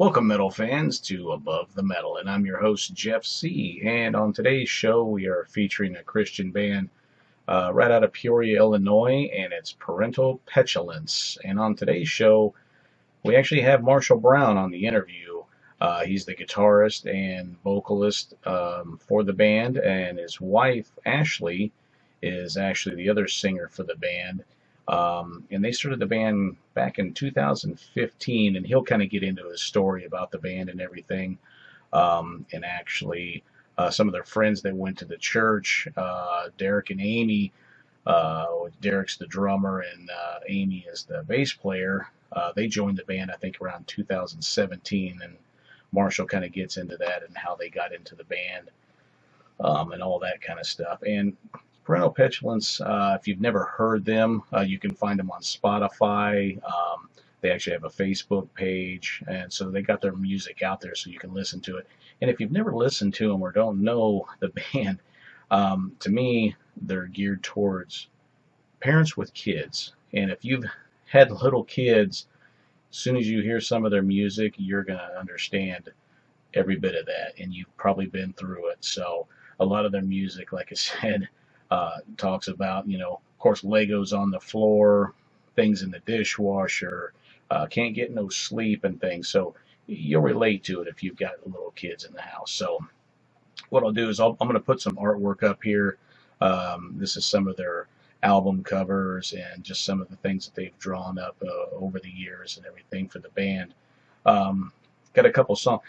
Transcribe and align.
Welcome, 0.00 0.28
metal 0.28 0.50
fans, 0.50 0.98
to 1.00 1.32
Above 1.32 1.74
the 1.74 1.82
Metal, 1.82 2.16
and 2.16 2.30
I'm 2.30 2.46
your 2.46 2.56
host, 2.56 2.94
Jeff 2.94 3.22
C. 3.22 3.82
And 3.84 4.16
on 4.16 4.32
today's 4.32 4.70
show, 4.70 5.04
we 5.04 5.26
are 5.26 5.46
featuring 5.50 5.94
a 5.94 6.02
Christian 6.02 6.50
band 6.50 6.88
uh, 7.46 7.70
right 7.74 7.90
out 7.90 8.02
of 8.02 8.10
Peoria, 8.10 8.56
Illinois, 8.56 9.30
and 9.36 9.52
it's 9.52 9.72
Parental 9.72 10.40
Petulance. 10.46 11.36
And 11.44 11.60
on 11.60 11.76
today's 11.76 12.08
show, 12.08 12.54
we 13.24 13.36
actually 13.36 13.60
have 13.60 13.82
Marshall 13.82 14.18
Brown 14.18 14.56
on 14.56 14.70
the 14.70 14.86
interview. 14.86 15.42
Uh, 15.82 16.06
he's 16.06 16.24
the 16.24 16.34
guitarist 16.34 17.04
and 17.04 17.60
vocalist 17.62 18.32
um, 18.46 18.98
for 19.06 19.22
the 19.22 19.34
band, 19.34 19.76
and 19.76 20.18
his 20.18 20.40
wife, 20.40 20.90
Ashley, 21.04 21.72
is 22.22 22.56
actually 22.56 22.94
the 22.96 23.10
other 23.10 23.28
singer 23.28 23.68
for 23.68 23.82
the 23.82 23.96
band. 23.96 24.44
Um, 24.90 25.44
and 25.52 25.64
they 25.64 25.72
started 25.72 26.00
the 26.00 26.06
band 26.06 26.58
back 26.74 27.00
in 27.00 27.14
2015, 27.14 28.56
and 28.56 28.66
he'll 28.66 28.84
kind 28.84 29.02
of 29.02 29.10
get 29.10 29.24
into 29.24 29.48
his 29.50 29.62
story 29.62 30.06
about 30.06 30.32
the 30.32 30.38
band 30.40 30.70
and 30.70 30.82
everything. 30.82 31.38
Um, 31.92 32.46
and 32.52 32.64
actually, 32.64 33.44
uh, 33.78 33.90
some 33.90 34.08
of 34.08 34.14
their 34.14 34.24
friends 34.24 34.62
that 34.62 34.76
went 34.76 34.98
to 35.00 35.06
the 35.06 35.18
church, 35.18 35.88
uh, 35.96 36.48
Derek 36.58 36.90
and 36.90 37.00
Amy. 37.02 37.52
Uh, 38.06 38.46
Derek's 38.80 39.16
the 39.16 39.26
drummer, 39.26 39.80
and 39.80 40.10
uh, 40.10 40.40
Amy 40.48 40.86
is 40.92 41.04
the 41.04 41.24
bass 41.28 41.52
player. 41.52 42.08
Uh, 42.32 42.52
they 42.56 42.66
joined 42.66 42.98
the 42.98 43.04
band, 43.04 43.30
I 43.30 43.36
think, 43.36 43.60
around 43.60 43.86
2017, 43.86 45.20
and 45.22 45.36
Marshall 45.92 46.26
kind 46.26 46.44
of 46.44 46.52
gets 46.52 46.76
into 46.78 46.96
that 46.96 47.22
and 47.26 47.36
how 47.36 47.54
they 47.54 47.68
got 47.68 47.92
into 47.94 48.14
the 48.16 48.24
band 48.24 48.70
um, 49.60 49.92
and 49.92 50.02
all 50.02 50.18
that 50.20 50.40
kind 50.42 50.58
of 50.60 50.66
stuff. 50.66 51.02
And 51.06 51.36
Parental 51.90 52.12
Petulance, 52.12 52.80
uh, 52.80 53.16
if 53.18 53.26
you've 53.26 53.40
never 53.40 53.64
heard 53.64 54.04
them, 54.04 54.44
uh, 54.54 54.60
you 54.60 54.78
can 54.78 54.94
find 54.94 55.18
them 55.18 55.28
on 55.32 55.40
Spotify. 55.40 56.56
Um, 56.62 57.08
they 57.40 57.50
actually 57.50 57.72
have 57.72 57.82
a 57.82 57.88
Facebook 57.88 58.46
page, 58.54 59.24
and 59.26 59.52
so 59.52 59.68
they 59.72 59.82
got 59.82 60.00
their 60.00 60.12
music 60.12 60.62
out 60.62 60.80
there 60.80 60.94
so 60.94 61.10
you 61.10 61.18
can 61.18 61.34
listen 61.34 61.60
to 61.62 61.78
it. 61.78 61.88
And 62.20 62.30
if 62.30 62.38
you've 62.38 62.52
never 62.52 62.72
listened 62.72 63.14
to 63.14 63.26
them 63.28 63.42
or 63.42 63.50
don't 63.50 63.82
know 63.82 64.28
the 64.38 64.52
band, 64.72 65.00
um, 65.50 65.96
to 65.98 66.10
me, 66.10 66.54
they're 66.80 67.06
geared 67.06 67.42
towards 67.42 68.06
parents 68.78 69.16
with 69.16 69.34
kids. 69.34 69.94
And 70.12 70.30
if 70.30 70.44
you've 70.44 70.66
had 71.06 71.32
little 71.42 71.64
kids, 71.64 72.28
as 72.92 72.98
soon 72.98 73.16
as 73.16 73.28
you 73.28 73.42
hear 73.42 73.60
some 73.60 73.84
of 73.84 73.90
their 73.90 74.00
music, 74.00 74.54
you're 74.58 74.84
going 74.84 75.00
to 75.00 75.18
understand 75.18 75.88
every 76.54 76.76
bit 76.76 76.94
of 76.94 77.06
that, 77.06 77.32
and 77.40 77.52
you've 77.52 77.76
probably 77.76 78.06
been 78.06 78.32
through 78.34 78.68
it. 78.68 78.78
So 78.78 79.26
a 79.58 79.64
lot 79.64 79.84
of 79.84 79.90
their 79.90 80.02
music, 80.02 80.52
like 80.52 80.68
I 80.70 80.74
said, 80.76 81.28
uh, 81.70 81.98
talks 82.16 82.48
about, 82.48 82.88
you 82.88 82.98
know, 82.98 83.12
of 83.12 83.38
course, 83.38 83.62
Legos 83.62 84.16
on 84.16 84.30
the 84.30 84.40
floor, 84.40 85.14
things 85.56 85.82
in 85.82 85.90
the 85.90 86.00
dishwasher, 86.00 87.12
uh, 87.50 87.66
can't 87.66 87.94
get 87.94 88.14
no 88.14 88.28
sleep 88.28 88.84
and 88.84 89.00
things. 89.00 89.28
So 89.28 89.54
you'll 89.86 90.22
relate 90.22 90.64
to 90.64 90.82
it 90.82 90.88
if 90.88 91.02
you've 91.02 91.16
got 91.16 91.46
little 91.46 91.72
kids 91.72 92.04
in 92.04 92.12
the 92.12 92.22
house. 92.22 92.52
So 92.52 92.78
what 93.70 93.82
I'll 93.84 93.92
do 93.92 94.08
is 94.08 94.20
I'll, 94.20 94.36
I'm 94.40 94.48
going 94.48 94.54
to 94.54 94.64
put 94.64 94.80
some 94.80 94.96
artwork 94.96 95.42
up 95.42 95.62
here. 95.62 95.98
Um, 96.40 96.94
this 96.96 97.16
is 97.16 97.26
some 97.26 97.48
of 97.48 97.56
their 97.56 97.88
album 98.22 98.62
covers 98.62 99.32
and 99.32 99.64
just 99.64 99.84
some 99.84 100.00
of 100.00 100.08
the 100.08 100.16
things 100.16 100.44
that 100.46 100.54
they've 100.54 100.78
drawn 100.78 101.18
up 101.18 101.36
uh, 101.42 101.74
over 101.76 101.98
the 101.98 102.10
years 102.10 102.56
and 102.56 102.66
everything 102.66 103.08
for 103.08 103.18
the 103.18 103.30
band. 103.30 103.74
Um, 104.26 104.72
got 105.14 105.26
a 105.26 105.32
couple 105.32 105.56
songs. 105.56 105.82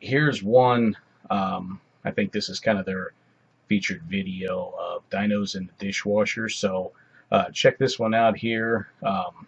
Here's 0.00 0.42
one. 0.42 0.96
Um, 1.30 1.80
I 2.04 2.10
think 2.10 2.32
this 2.32 2.48
is 2.48 2.60
kind 2.60 2.78
of 2.78 2.86
their 2.86 3.12
featured 3.68 4.02
video 4.02 4.74
of 4.78 5.08
dinos 5.10 5.56
in 5.56 5.66
the 5.66 5.86
dishwasher. 5.86 6.48
So 6.48 6.92
uh, 7.30 7.50
check 7.50 7.78
this 7.78 7.98
one 7.98 8.14
out 8.14 8.36
here. 8.36 8.88
Um, 9.02 9.46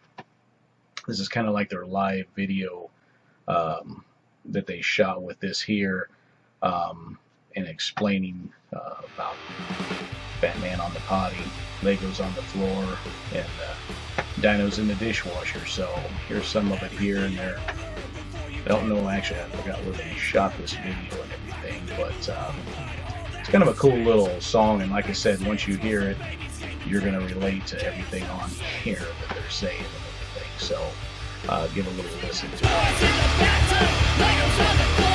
this 1.06 1.18
is 1.18 1.28
kind 1.28 1.46
of 1.46 1.54
like 1.54 1.70
their 1.70 1.86
live 1.86 2.26
video 2.36 2.90
um, 3.48 4.04
that 4.46 4.66
they 4.66 4.80
shot 4.80 5.22
with 5.22 5.40
this 5.40 5.60
here 5.60 6.08
um, 6.62 7.18
and 7.56 7.66
explaining 7.66 8.52
uh, 8.72 9.02
about 9.14 9.34
Batman 10.40 10.80
on 10.80 10.92
the 10.94 11.00
potty, 11.00 11.36
Legos 11.82 12.24
on 12.24 12.32
the 12.34 12.42
floor, 12.42 12.84
and 13.34 13.46
uh, 13.68 14.22
dinos 14.36 14.78
in 14.78 14.86
the 14.86 14.94
dishwasher. 14.96 15.66
So 15.66 15.86
here's 16.28 16.46
some 16.46 16.70
of 16.72 16.82
it 16.82 16.92
here 16.92 17.18
and 17.18 17.36
there. 17.36 17.58
I 18.64 18.68
don't 18.68 18.88
know, 18.88 19.08
actually, 19.08 19.40
I 19.40 19.44
forgot 19.44 19.82
where 19.84 19.92
they 19.92 20.14
shot 20.14 20.56
this 20.58 20.74
video 20.74 21.22
and 21.22 21.32
everything, 21.32 21.82
but 21.96 22.12
it's 22.12 22.28
kind 23.50 23.64
of 23.64 23.68
a 23.68 23.74
cool 23.74 23.96
little 23.96 24.40
song. 24.40 24.80
And 24.80 24.92
like 24.92 25.08
I 25.08 25.12
said, 25.12 25.44
once 25.44 25.66
you 25.66 25.76
hear 25.76 26.02
it, 26.02 26.16
you're 26.86 27.00
going 27.00 27.14
to 27.14 27.34
relate 27.34 27.66
to 27.66 27.84
everything 27.84 28.22
on 28.24 28.48
here 28.82 28.98
that 28.98 29.34
they're 29.34 29.50
saying 29.50 29.78
and 29.78 29.86
everything. 29.86 30.48
So 30.58 30.80
uh, 31.48 31.66
give 31.68 31.86
a 31.86 31.90
little 31.90 32.12
listen 32.22 32.48
to 32.50 32.64
it. 35.04 35.09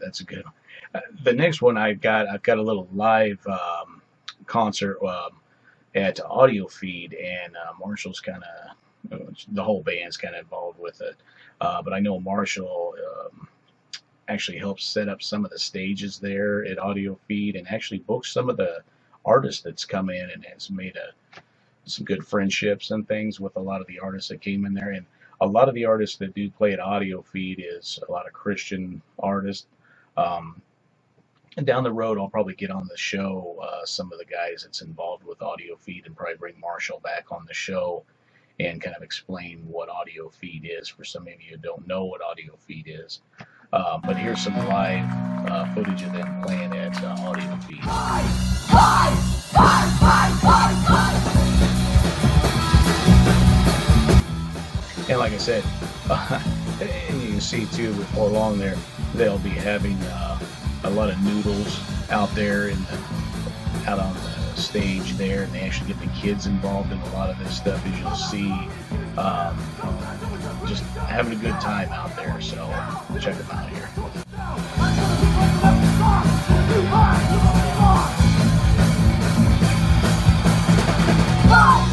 That's 0.00 0.20
a 0.20 0.24
good 0.24 0.44
one. 0.44 0.54
Uh, 0.94 1.00
the 1.24 1.32
next 1.34 1.62
one 1.62 1.78
I've 1.78 2.00
got, 2.00 2.28
I've 2.28 2.42
got 2.44 2.58
a 2.58 2.62
little 2.62 2.88
live 2.94 3.44
um, 3.46 4.02
concert 4.46 4.98
um, 5.04 5.32
at 5.94 6.20
Audio 6.24 6.68
Feed, 6.68 7.14
and 7.14 7.56
uh, 7.56 7.72
Marshall's 7.80 8.20
kind 8.20 8.42
of, 9.12 9.20
uh, 9.20 9.32
the 9.52 9.64
whole 9.64 9.82
band's 9.82 10.16
kind 10.18 10.34
of 10.36 10.42
involved 10.42 10.80
with 10.80 11.00
it. 11.02 11.16
Uh, 11.60 11.82
but 11.82 11.92
I 11.94 12.00
know 12.00 12.20
Marshall 12.20 12.94
um, 13.26 13.48
actually 14.28 14.58
helps 14.58 14.84
set 14.86 15.08
up 15.08 15.22
some 15.22 15.44
of 15.44 15.50
the 15.50 15.58
stages 15.58 16.18
there 16.18 16.64
at 16.66 16.78
Audio 16.78 17.18
Feed, 17.28 17.56
and 17.56 17.68
actually 17.68 17.98
books 18.00 18.32
some 18.32 18.50
of 18.50 18.56
the 18.58 18.82
artists 19.26 19.62
that's 19.62 19.84
come 19.84 20.10
in 20.10 20.30
and 20.30 20.44
has 20.46 20.70
made 20.70 20.96
a 20.96 21.02
some 21.86 22.06
good 22.06 22.26
friendships 22.26 22.92
and 22.92 23.08
things 23.08 23.40
with 23.40 23.56
a 23.56 23.60
lot 23.60 23.82
of 23.82 23.88
the 23.88 24.00
artists 24.00 24.30
that 24.30 24.42
came 24.42 24.66
in 24.66 24.74
there. 24.74 24.90
And 24.92 25.06
a 25.40 25.46
lot 25.46 25.68
of 25.68 25.76
the 25.76 25.86
artists 25.86 26.18
that 26.18 26.34
do 26.34 26.50
play 26.50 26.74
at 26.74 26.80
Audio 26.80 27.22
Feed 27.22 27.64
is 27.66 28.00
a 28.08 28.12
lot 28.12 28.26
of 28.28 28.34
Christian 28.34 29.02
artists. 29.20 29.66
Um, 30.16 30.60
and 31.56 31.66
down 31.66 31.82
the 31.82 31.92
road, 31.92 32.18
I'll 32.18 32.28
probably 32.28 32.54
get 32.54 32.70
on 32.70 32.86
the 32.88 32.96
show 32.96 33.58
uh, 33.62 33.84
some 33.84 34.12
of 34.12 34.18
the 34.18 34.24
guys 34.24 34.62
that's 34.62 34.82
involved 34.82 35.24
with 35.24 35.42
Audio 35.42 35.76
Feed 35.76 36.06
and 36.06 36.16
probably 36.16 36.36
bring 36.36 36.58
Marshall 36.60 37.00
back 37.00 37.32
on 37.32 37.44
the 37.46 37.54
show 37.54 38.04
and 38.60 38.80
kind 38.80 38.94
of 38.94 39.02
explain 39.02 39.66
what 39.66 39.88
Audio 39.88 40.28
Feed 40.28 40.68
is 40.70 40.88
for 40.88 41.04
some 41.04 41.22
of 41.22 41.28
you 41.40 41.50
who 41.52 41.56
don't 41.56 41.86
know 41.86 42.04
what 42.04 42.20
Audio 42.22 42.56
Feed 42.56 42.86
is. 42.88 43.20
Uh, 43.72 43.98
but 43.98 44.16
here's 44.16 44.40
some 44.42 44.56
live 44.68 45.06
uh, 45.48 45.72
footage 45.74 46.02
of 46.02 46.12
them 46.12 46.42
playing 46.42 46.72
at 46.76 47.02
uh, 47.02 47.16
Audio 47.20 47.56
Feed. 47.66 47.80
And 55.08 55.18
like 55.18 55.32
I 55.32 55.38
said, 55.38 55.64
and 57.10 57.22
you 57.22 57.28
can 57.30 57.40
see 57.40 57.66
too 57.66 57.92
before 57.94 58.28
long 58.28 58.58
there, 58.58 58.76
they'll 59.14 59.38
be 59.38 59.50
having 59.50 59.96
uh, 60.02 60.38
a 60.84 60.90
lot 60.90 61.10
of 61.10 61.20
noodles 61.22 61.80
out 62.10 62.30
there 62.34 62.68
and 62.68 62.86
out 63.86 63.98
on 63.98 64.14
the 64.14 64.56
stage 64.56 65.12
there, 65.14 65.42
and 65.44 65.52
they 65.52 65.60
actually 65.60 65.92
get 65.92 66.00
the 66.00 66.08
kids 66.08 66.46
involved 66.46 66.92
in 66.92 66.98
a 66.98 67.12
lot 67.12 67.30
of 67.30 67.38
this 67.38 67.56
stuff, 67.56 67.84
as 67.86 67.98
you'll 67.98 68.14
see. 68.14 68.50
Um, 69.18 69.58
just 70.66 70.84
having 70.96 71.32
a 71.32 71.40
good 71.40 71.58
time 71.60 71.88
out 71.90 72.14
there, 72.16 72.40
so 72.40 72.56
check 73.20 73.36
them 73.36 73.50
out 73.50 73.68
here. 73.70 73.88
Okay, 81.52 81.89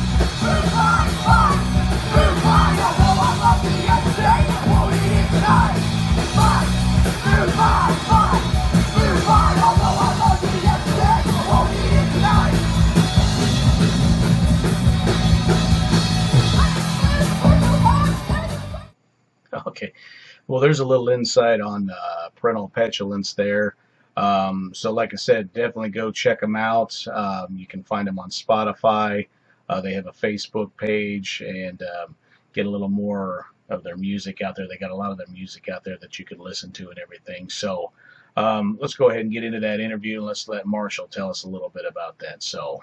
well, 20.47 20.61
there's 20.61 20.79
a 20.79 20.85
little 20.85 21.09
insight 21.09 21.61
on 21.61 21.89
uh, 21.89 22.29
parental 22.35 22.69
petulance 22.69 23.33
there. 23.33 23.75
Um, 24.17 24.71
so, 24.73 24.91
like 24.91 25.13
I 25.13 25.17
said, 25.17 25.53
definitely 25.53 25.89
go 25.89 26.11
check 26.11 26.41
them 26.41 26.55
out. 26.55 27.05
Um, 27.13 27.55
you 27.55 27.67
can 27.67 27.83
find 27.83 28.07
them 28.07 28.19
on 28.19 28.29
Spotify. 28.29 29.27
Uh, 29.69 29.81
they 29.81 29.93
have 29.93 30.07
a 30.07 30.11
Facebook 30.11 30.71
page 30.77 31.43
and 31.45 31.83
um, 31.83 32.15
get 32.53 32.65
a 32.65 32.69
little 32.69 32.89
more 32.89 33.47
of 33.69 33.83
their 33.83 33.97
music 33.97 34.41
out 34.41 34.55
there. 34.55 34.67
They 34.67 34.77
got 34.77 34.91
a 34.91 34.95
lot 34.95 35.11
of 35.11 35.17
their 35.17 35.27
music 35.27 35.69
out 35.69 35.83
there 35.83 35.97
that 36.01 36.19
you 36.19 36.25
can 36.25 36.39
listen 36.39 36.71
to 36.73 36.89
and 36.89 36.99
everything. 36.99 37.49
So, 37.49 37.91
um, 38.37 38.77
let's 38.81 38.95
go 38.95 39.09
ahead 39.09 39.21
and 39.21 39.31
get 39.31 39.43
into 39.43 39.59
that 39.61 39.79
interview 39.79 40.19
and 40.19 40.27
let's 40.27 40.47
let 40.47 40.65
Marshall 40.65 41.07
tell 41.07 41.29
us 41.29 41.43
a 41.43 41.49
little 41.49 41.69
bit 41.69 41.85
about 41.89 42.17
that. 42.19 42.41
So, 42.43 42.79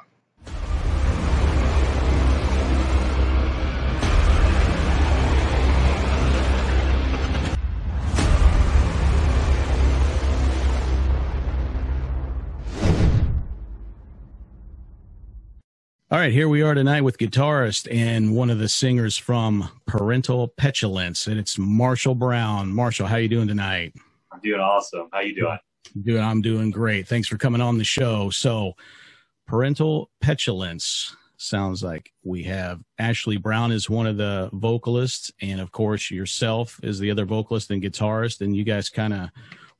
All 16.14 16.20
right, 16.20 16.32
here 16.32 16.48
we 16.48 16.62
are 16.62 16.74
tonight 16.74 17.00
with 17.00 17.18
guitarist 17.18 17.88
and 17.92 18.36
one 18.36 18.48
of 18.48 18.60
the 18.60 18.68
singers 18.68 19.18
from 19.18 19.68
Parental 19.84 20.46
Petulance, 20.46 21.26
and 21.26 21.40
it's 21.40 21.58
Marshall 21.58 22.14
Brown. 22.14 22.72
Marshall, 22.72 23.08
how 23.08 23.16
you 23.16 23.26
doing 23.26 23.48
tonight? 23.48 23.94
I'm 24.30 24.38
doing 24.38 24.60
awesome. 24.60 25.08
How 25.12 25.22
you 25.22 25.34
doing? 25.34 25.58
Doing, 26.04 26.22
I'm 26.22 26.40
doing 26.40 26.70
great. 26.70 27.08
Thanks 27.08 27.26
for 27.26 27.36
coming 27.36 27.60
on 27.60 27.78
the 27.78 27.84
show. 27.84 28.30
So, 28.30 28.74
Parental 29.48 30.08
Petulance 30.20 31.16
sounds 31.36 31.82
like 31.82 32.12
we 32.22 32.44
have 32.44 32.80
Ashley 33.00 33.36
Brown 33.36 33.72
is 33.72 33.90
one 33.90 34.06
of 34.06 34.16
the 34.16 34.50
vocalists, 34.52 35.32
and 35.42 35.60
of 35.60 35.72
course 35.72 36.12
yourself 36.12 36.78
is 36.84 37.00
the 37.00 37.10
other 37.10 37.24
vocalist 37.24 37.72
and 37.72 37.82
guitarist, 37.82 38.40
and 38.40 38.54
you 38.54 38.62
guys 38.62 38.88
kind 38.88 39.14
of 39.14 39.30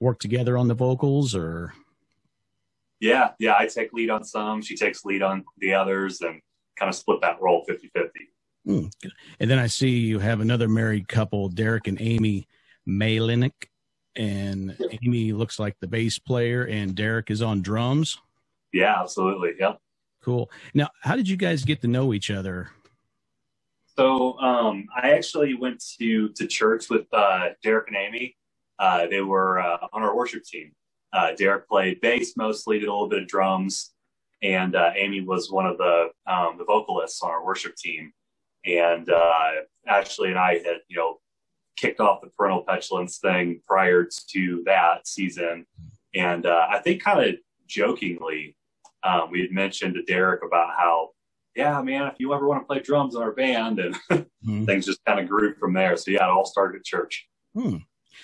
work 0.00 0.18
together 0.18 0.58
on 0.58 0.66
the 0.66 0.74
vocals, 0.74 1.36
or 1.36 1.74
yeah, 3.04 3.32
yeah, 3.38 3.54
I 3.58 3.66
take 3.66 3.92
lead 3.92 4.08
on 4.08 4.24
some. 4.24 4.62
She 4.62 4.76
takes 4.76 5.04
lead 5.04 5.22
on 5.22 5.44
the 5.58 5.74
others, 5.74 6.22
and 6.22 6.40
kind 6.76 6.88
of 6.88 6.94
split 6.94 7.20
that 7.20 7.40
role 7.40 7.62
50 7.68 7.90
50. 7.94 8.10
Mm. 8.66 8.90
And 9.40 9.50
then 9.50 9.58
I 9.58 9.66
see 9.66 9.90
you 9.90 10.18
have 10.20 10.40
another 10.40 10.68
married 10.68 11.06
couple, 11.06 11.50
Derek 11.50 11.86
and 11.86 12.00
Amy 12.00 12.48
Malinick. 12.88 13.68
And 14.16 14.74
Amy 15.02 15.32
looks 15.32 15.58
like 15.58 15.76
the 15.80 15.86
bass 15.86 16.18
player, 16.18 16.64
and 16.64 16.94
Derek 16.94 17.30
is 17.30 17.42
on 17.42 17.60
drums. 17.60 18.16
Yeah, 18.72 19.00
absolutely. 19.00 19.52
Yeah. 19.58 19.74
Cool. 20.22 20.50
Now, 20.72 20.88
how 21.02 21.14
did 21.14 21.28
you 21.28 21.36
guys 21.36 21.62
get 21.64 21.82
to 21.82 21.88
know 21.88 22.14
each 22.14 22.30
other? 22.30 22.70
So, 23.98 24.38
um, 24.38 24.86
I 24.96 25.12
actually 25.12 25.54
went 25.54 25.84
to 26.00 26.30
to 26.30 26.46
church 26.46 26.88
with 26.88 27.06
uh, 27.12 27.50
Derek 27.62 27.88
and 27.88 27.96
Amy. 27.96 28.36
Uh, 28.78 29.06
they 29.08 29.20
were 29.20 29.60
uh, 29.60 29.88
on 29.92 30.02
our 30.02 30.16
worship 30.16 30.44
team, 30.44 30.72
uh, 31.14 31.32
Derek 31.36 31.68
played 31.68 32.00
bass 32.00 32.36
mostly, 32.36 32.80
did 32.80 32.88
a 32.88 32.92
little 32.92 33.08
bit 33.08 33.22
of 33.22 33.28
drums, 33.28 33.92
and 34.42 34.74
uh, 34.74 34.90
Amy 34.96 35.20
was 35.20 35.50
one 35.50 35.64
of 35.64 35.78
the 35.78 36.08
um, 36.26 36.58
the 36.58 36.64
vocalists 36.64 37.22
on 37.22 37.30
our 37.30 37.44
worship 37.44 37.76
team. 37.76 38.12
And 38.66 39.08
uh, 39.08 39.50
Ashley 39.86 40.30
and 40.30 40.38
I 40.38 40.54
had, 40.54 40.78
you 40.88 40.96
know, 40.96 41.18
kicked 41.76 42.00
off 42.00 42.22
the 42.22 42.30
parental 42.30 42.64
petulance 42.66 43.18
thing 43.18 43.60
prior 43.66 44.08
to 44.32 44.62
that 44.66 45.06
season, 45.06 45.66
and 46.14 46.46
uh, 46.46 46.66
I 46.68 46.80
think 46.80 47.02
kind 47.02 47.28
of 47.28 47.36
jokingly, 47.68 48.56
um, 49.04 49.30
we 49.30 49.40
had 49.40 49.52
mentioned 49.52 49.94
to 49.94 50.02
Derek 50.02 50.42
about 50.44 50.70
how, 50.76 51.10
yeah, 51.54 51.80
man, 51.82 52.08
if 52.08 52.14
you 52.18 52.34
ever 52.34 52.48
want 52.48 52.62
to 52.62 52.66
play 52.66 52.80
drums 52.80 53.14
in 53.14 53.22
our 53.22 53.32
band, 53.32 53.78
and 53.78 53.94
mm-hmm. 54.10 54.64
things 54.66 54.86
just 54.86 55.04
kind 55.04 55.20
of 55.20 55.28
grew 55.28 55.54
from 55.54 55.74
there. 55.74 55.96
So 55.96 56.10
yeah, 56.10 56.24
it 56.24 56.30
all 56.30 56.44
started 56.44 56.78
at 56.78 56.84
church. 56.84 57.28
Hmm. 57.54 57.76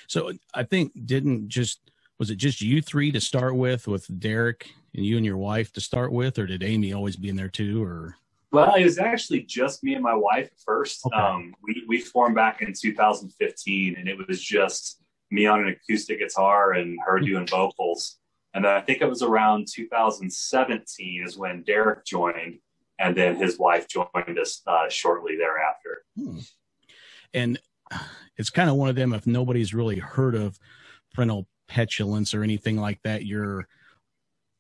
So 0.09 0.33
I 0.55 0.65
think 0.65 0.93
didn't 1.07 1.49
just 1.49 1.90
was 2.21 2.31
it 2.31 2.37
just 2.37 2.61
you 2.61 2.83
three 2.83 3.11
to 3.11 3.21
start 3.21 3.57
with, 3.57 3.89
with 3.89 4.21
Derek 4.21 4.71
and 4.95 5.05
you 5.05 5.17
and 5.17 5.25
your 5.25 5.39
wife 5.39 5.73
to 5.73 5.81
start 5.81 6.13
with, 6.13 6.39
or 6.39 6.47
did 6.47 6.63
Amy 6.63 6.93
always 6.93 7.17
be 7.17 7.31
in 7.31 7.35
there 7.35 7.49
too, 7.49 7.83
or? 7.83 8.15
Well, 8.53 8.75
it 8.75 8.85
was 8.85 8.99
actually 8.99 9.43
just 9.45 9.83
me 9.83 9.95
and 9.95 10.03
my 10.03 10.15
wife 10.15 10.47
at 10.47 10.61
first. 10.65 11.07
Okay. 11.07 11.17
Um, 11.17 11.55
we, 11.63 11.83
we 11.89 12.01
formed 12.01 12.35
back 12.35 12.61
in 12.61 12.75
2015, 12.79 13.97
and 13.97 14.07
it 14.07 14.29
was 14.29 14.39
just 14.41 15.01
me 15.31 15.47
on 15.47 15.61
an 15.61 15.69
acoustic 15.69 16.19
guitar 16.19 16.73
and 16.73 16.99
her 17.07 17.19
hmm. 17.19 17.25
doing 17.25 17.47
vocals. 17.47 18.19
And 18.53 18.67
then 18.67 18.73
I 18.73 18.83
think 18.83 19.01
it 19.01 19.09
was 19.09 19.23
around 19.23 19.69
2017 19.73 21.25
is 21.25 21.39
when 21.39 21.63
Derek 21.63 22.05
joined, 22.05 22.59
and 22.99 23.17
then 23.17 23.37
his 23.37 23.59
wife 23.59 23.89
joined 23.89 24.39
us 24.39 24.61
uh, 24.67 24.91
shortly 24.91 25.37
thereafter. 25.37 26.03
Hmm. 26.17 26.39
And 27.33 27.59
it's 28.37 28.51
kind 28.51 28.69
of 28.69 28.77
one 28.77 28.91
of 28.91 28.97
them 28.97 29.15
if 29.15 29.27
nobody's 29.27 29.73
really 29.73 30.01
heard 30.01 30.35
of 30.35 30.59
parental 31.15 31.47
petulance 31.71 32.35
or 32.35 32.43
anything 32.43 32.77
like 32.77 33.01
that. 33.05 33.25
Your 33.25 33.69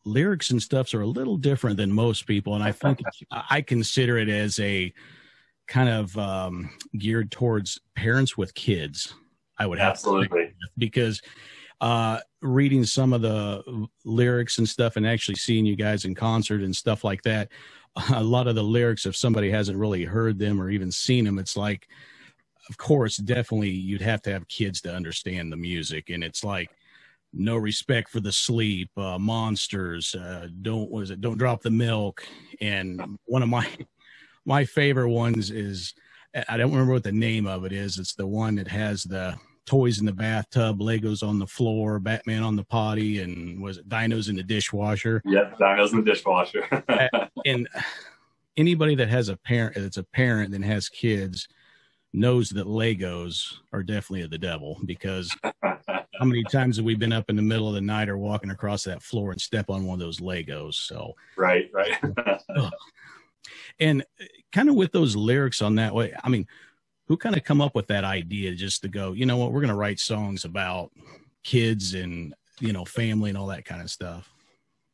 lyrics 0.04 0.50
and 0.50 0.62
stuffs 0.62 0.94
are 0.94 1.02
a 1.02 1.06
little 1.06 1.36
different 1.36 1.76
than 1.76 1.92
most 1.92 2.26
people, 2.26 2.54
and 2.54 2.62
I 2.62 2.72
think 2.72 3.00
I 3.30 3.60
consider 3.60 4.16
it 4.16 4.28
as 4.28 4.58
a 4.60 4.92
kind 5.66 5.88
of 5.88 6.16
um, 6.16 6.70
geared 6.96 7.30
towards 7.30 7.80
parents 7.94 8.36
with 8.36 8.54
kids. 8.54 9.14
I 9.58 9.66
would 9.66 9.78
have 9.78 9.90
absolutely 9.90 10.54
because 10.78 11.20
uh, 11.80 12.18
reading 12.42 12.84
some 12.84 13.12
of 13.12 13.22
the 13.22 13.88
lyrics 14.04 14.58
and 14.58 14.68
stuff, 14.68 14.96
and 14.96 15.06
actually 15.06 15.36
seeing 15.36 15.66
you 15.66 15.76
guys 15.76 16.04
in 16.04 16.14
concert 16.14 16.62
and 16.62 16.74
stuff 16.74 17.04
like 17.04 17.22
that. 17.22 17.48
A 18.14 18.22
lot 18.22 18.46
of 18.46 18.54
the 18.54 18.62
lyrics, 18.62 19.04
if 19.04 19.16
somebody 19.16 19.50
hasn't 19.50 19.78
really 19.78 20.04
heard 20.04 20.38
them 20.38 20.62
or 20.62 20.70
even 20.70 20.92
seen 20.92 21.24
them, 21.24 21.40
it's 21.40 21.56
like, 21.56 21.88
of 22.68 22.78
course, 22.78 23.16
definitely 23.16 23.70
you'd 23.70 24.00
have 24.00 24.22
to 24.22 24.32
have 24.32 24.46
kids 24.46 24.80
to 24.82 24.94
understand 24.94 25.52
the 25.52 25.56
music, 25.56 26.08
and 26.10 26.22
it's 26.22 26.44
like 26.44 26.70
no 27.32 27.56
respect 27.56 28.10
for 28.10 28.20
the 28.20 28.32
sleep, 28.32 28.90
uh, 28.96 29.18
monsters, 29.18 30.14
uh, 30.14 30.48
don't 30.62 30.90
was 30.90 31.10
it? 31.10 31.20
Don't 31.20 31.38
drop 31.38 31.62
the 31.62 31.70
milk. 31.70 32.26
And 32.60 33.18
one 33.26 33.42
of 33.42 33.48
my 33.48 33.68
my 34.44 34.64
favorite 34.64 35.10
ones 35.10 35.50
is 35.50 35.94
I 36.48 36.56
don't 36.56 36.72
remember 36.72 36.92
what 36.92 37.04
the 37.04 37.12
name 37.12 37.46
of 37.46 37.64
it 37.64 37.72
is. 37.72 37.98
It's 37.98 38.14
the 38.14 38.26
one 38.26 38.56
that 38.56 38.68
has 38.68 39.04
the 39.04 39.36
toys 39.66 40.00
in 40.00 40.06
the 40.06 40.12
bathtub, 40.12 40.80
Legos 40.80 41.26
on 41.26 41.38
the 41.38 41.46
floor, 41.46 41.98
Batman 41.98 42.42
on 42.42 42.56
the 42.56 42.64
potty, 42.64 43.20
and 43.20 43.62
was 43.62 43.78
it 43.78 43.88
dinos 43.88 44.28
in 44.28 44.36
the 44.36 44.42
dishwasher? 44.42 45.22
Yep, 45.24 45.58
dinos 45.58 45.92
in 45.92 46.04
the 46.04 46.10
dishwasher. 46.10 46.84
and 47.46 47.68
anybody 48.56 48.94
that 48.96 49.08
has 49.08 49.28
a 49.28 49.36
parent 49.36 49.76
that's 49.76 49.96
a 49.96 50.04
parent 50.04 50.54
and 50.54 50.64
has 50.64 50.88
kids 50.88 51.48
knows 52.12 52.50
that 52.50 52.66
Legos 52.66 53.54
are 53.72 53.82
definitely 53.82 54.26
the 54.26 54.38
devil 54.38 54.80
because 54.84 55.34
how 56.20 56.26
many 56.26 56.44
times 56.44 56.76
have 56.76 56.84
we 56.84 56.94
been 56.94 57.14
up 57.14 57.30
in 57.30 57.36
the 57.36 57.42
middle 57.42 57.66
of 57.66 57.74
the 57.74 57.80
night 57.80 58.10
or 58.10 58.18
walking 58.18 58.50
across 58.50 58.84
that 58.84 59.02
floor 59.02 59.32
and 59.32 59.40
step 59.40 59.70
on 59.70 59.86
one 59.86 59.94
of 59.94 60.00
those 60.00 60.20
Legos? 60.20 60.74
So 60.74 61.14
right, 61.36 61.70
right. 61.72 61.96
and 63.80 64.04
kind 64.52 64.68
of 64.68 64.74
with 64.74 64.92
those 64.92 65.16
lyrics 65.16 65.62
on 65.62 65.76
that 65.76 65.94
way, 65.94 66.14
I 66.22 66.28
mean, 66.28 66.46
who 67.08 67.16
kind 67.16 67.38
of 67.38 67.42
come 67.42 67.62
up 67.62 67.74
with 67.74 67.86
that 67.86 68.04
idea 68.04 68.54
just 68.54 68.82
to 68.82 68.88
go, 68.88 69.12
you 69.12 69.24
know 69.24 69.38
what, 69.38 69.50
we're 69.50 69.62
going 69.62 69.70
to 69.70 69.76
write 69.76 69.98
songs 69.98 70.44
about 70.44 70.92
kids 71.42 71.94
and 71.94 72.34
you 72.60 72.74
know 72.74 72.84
family 72.84 73.30
and 73.30 73.38
all 73.38 73.46
that 73.46 73.64
kind 73.64 73.80
of 73.80 73.90
stuff. 73.90 74.30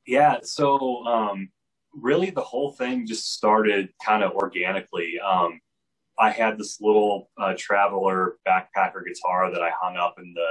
Yeah, 0.07 0.39
so 0.43 1.05
um, 1.07 1.49
really 1.93 2.31
the 2.31 2.41
whole 2.41 2.71
thing 2.71 3.05
just 3.05 3.35
started 3.35 3.89
kind 4.05 4.23
of 4.23 4.31
organically. 4.33 5.19
Um, 5.19 5.61
I 6.21 6.31
had 6.31 6.57
this 6.57 6.81
little 6.81 7.31
uh, 7.37 7.55
traveler 7.59 8.37
backpacker 8.47 9.05
guitar 9.05 9.51
that 9.51 9.61
I 9.61 9.71
hung 9.79 9.97
up 9.97 10.15
in 10.19 10.33
the 10.33 10.47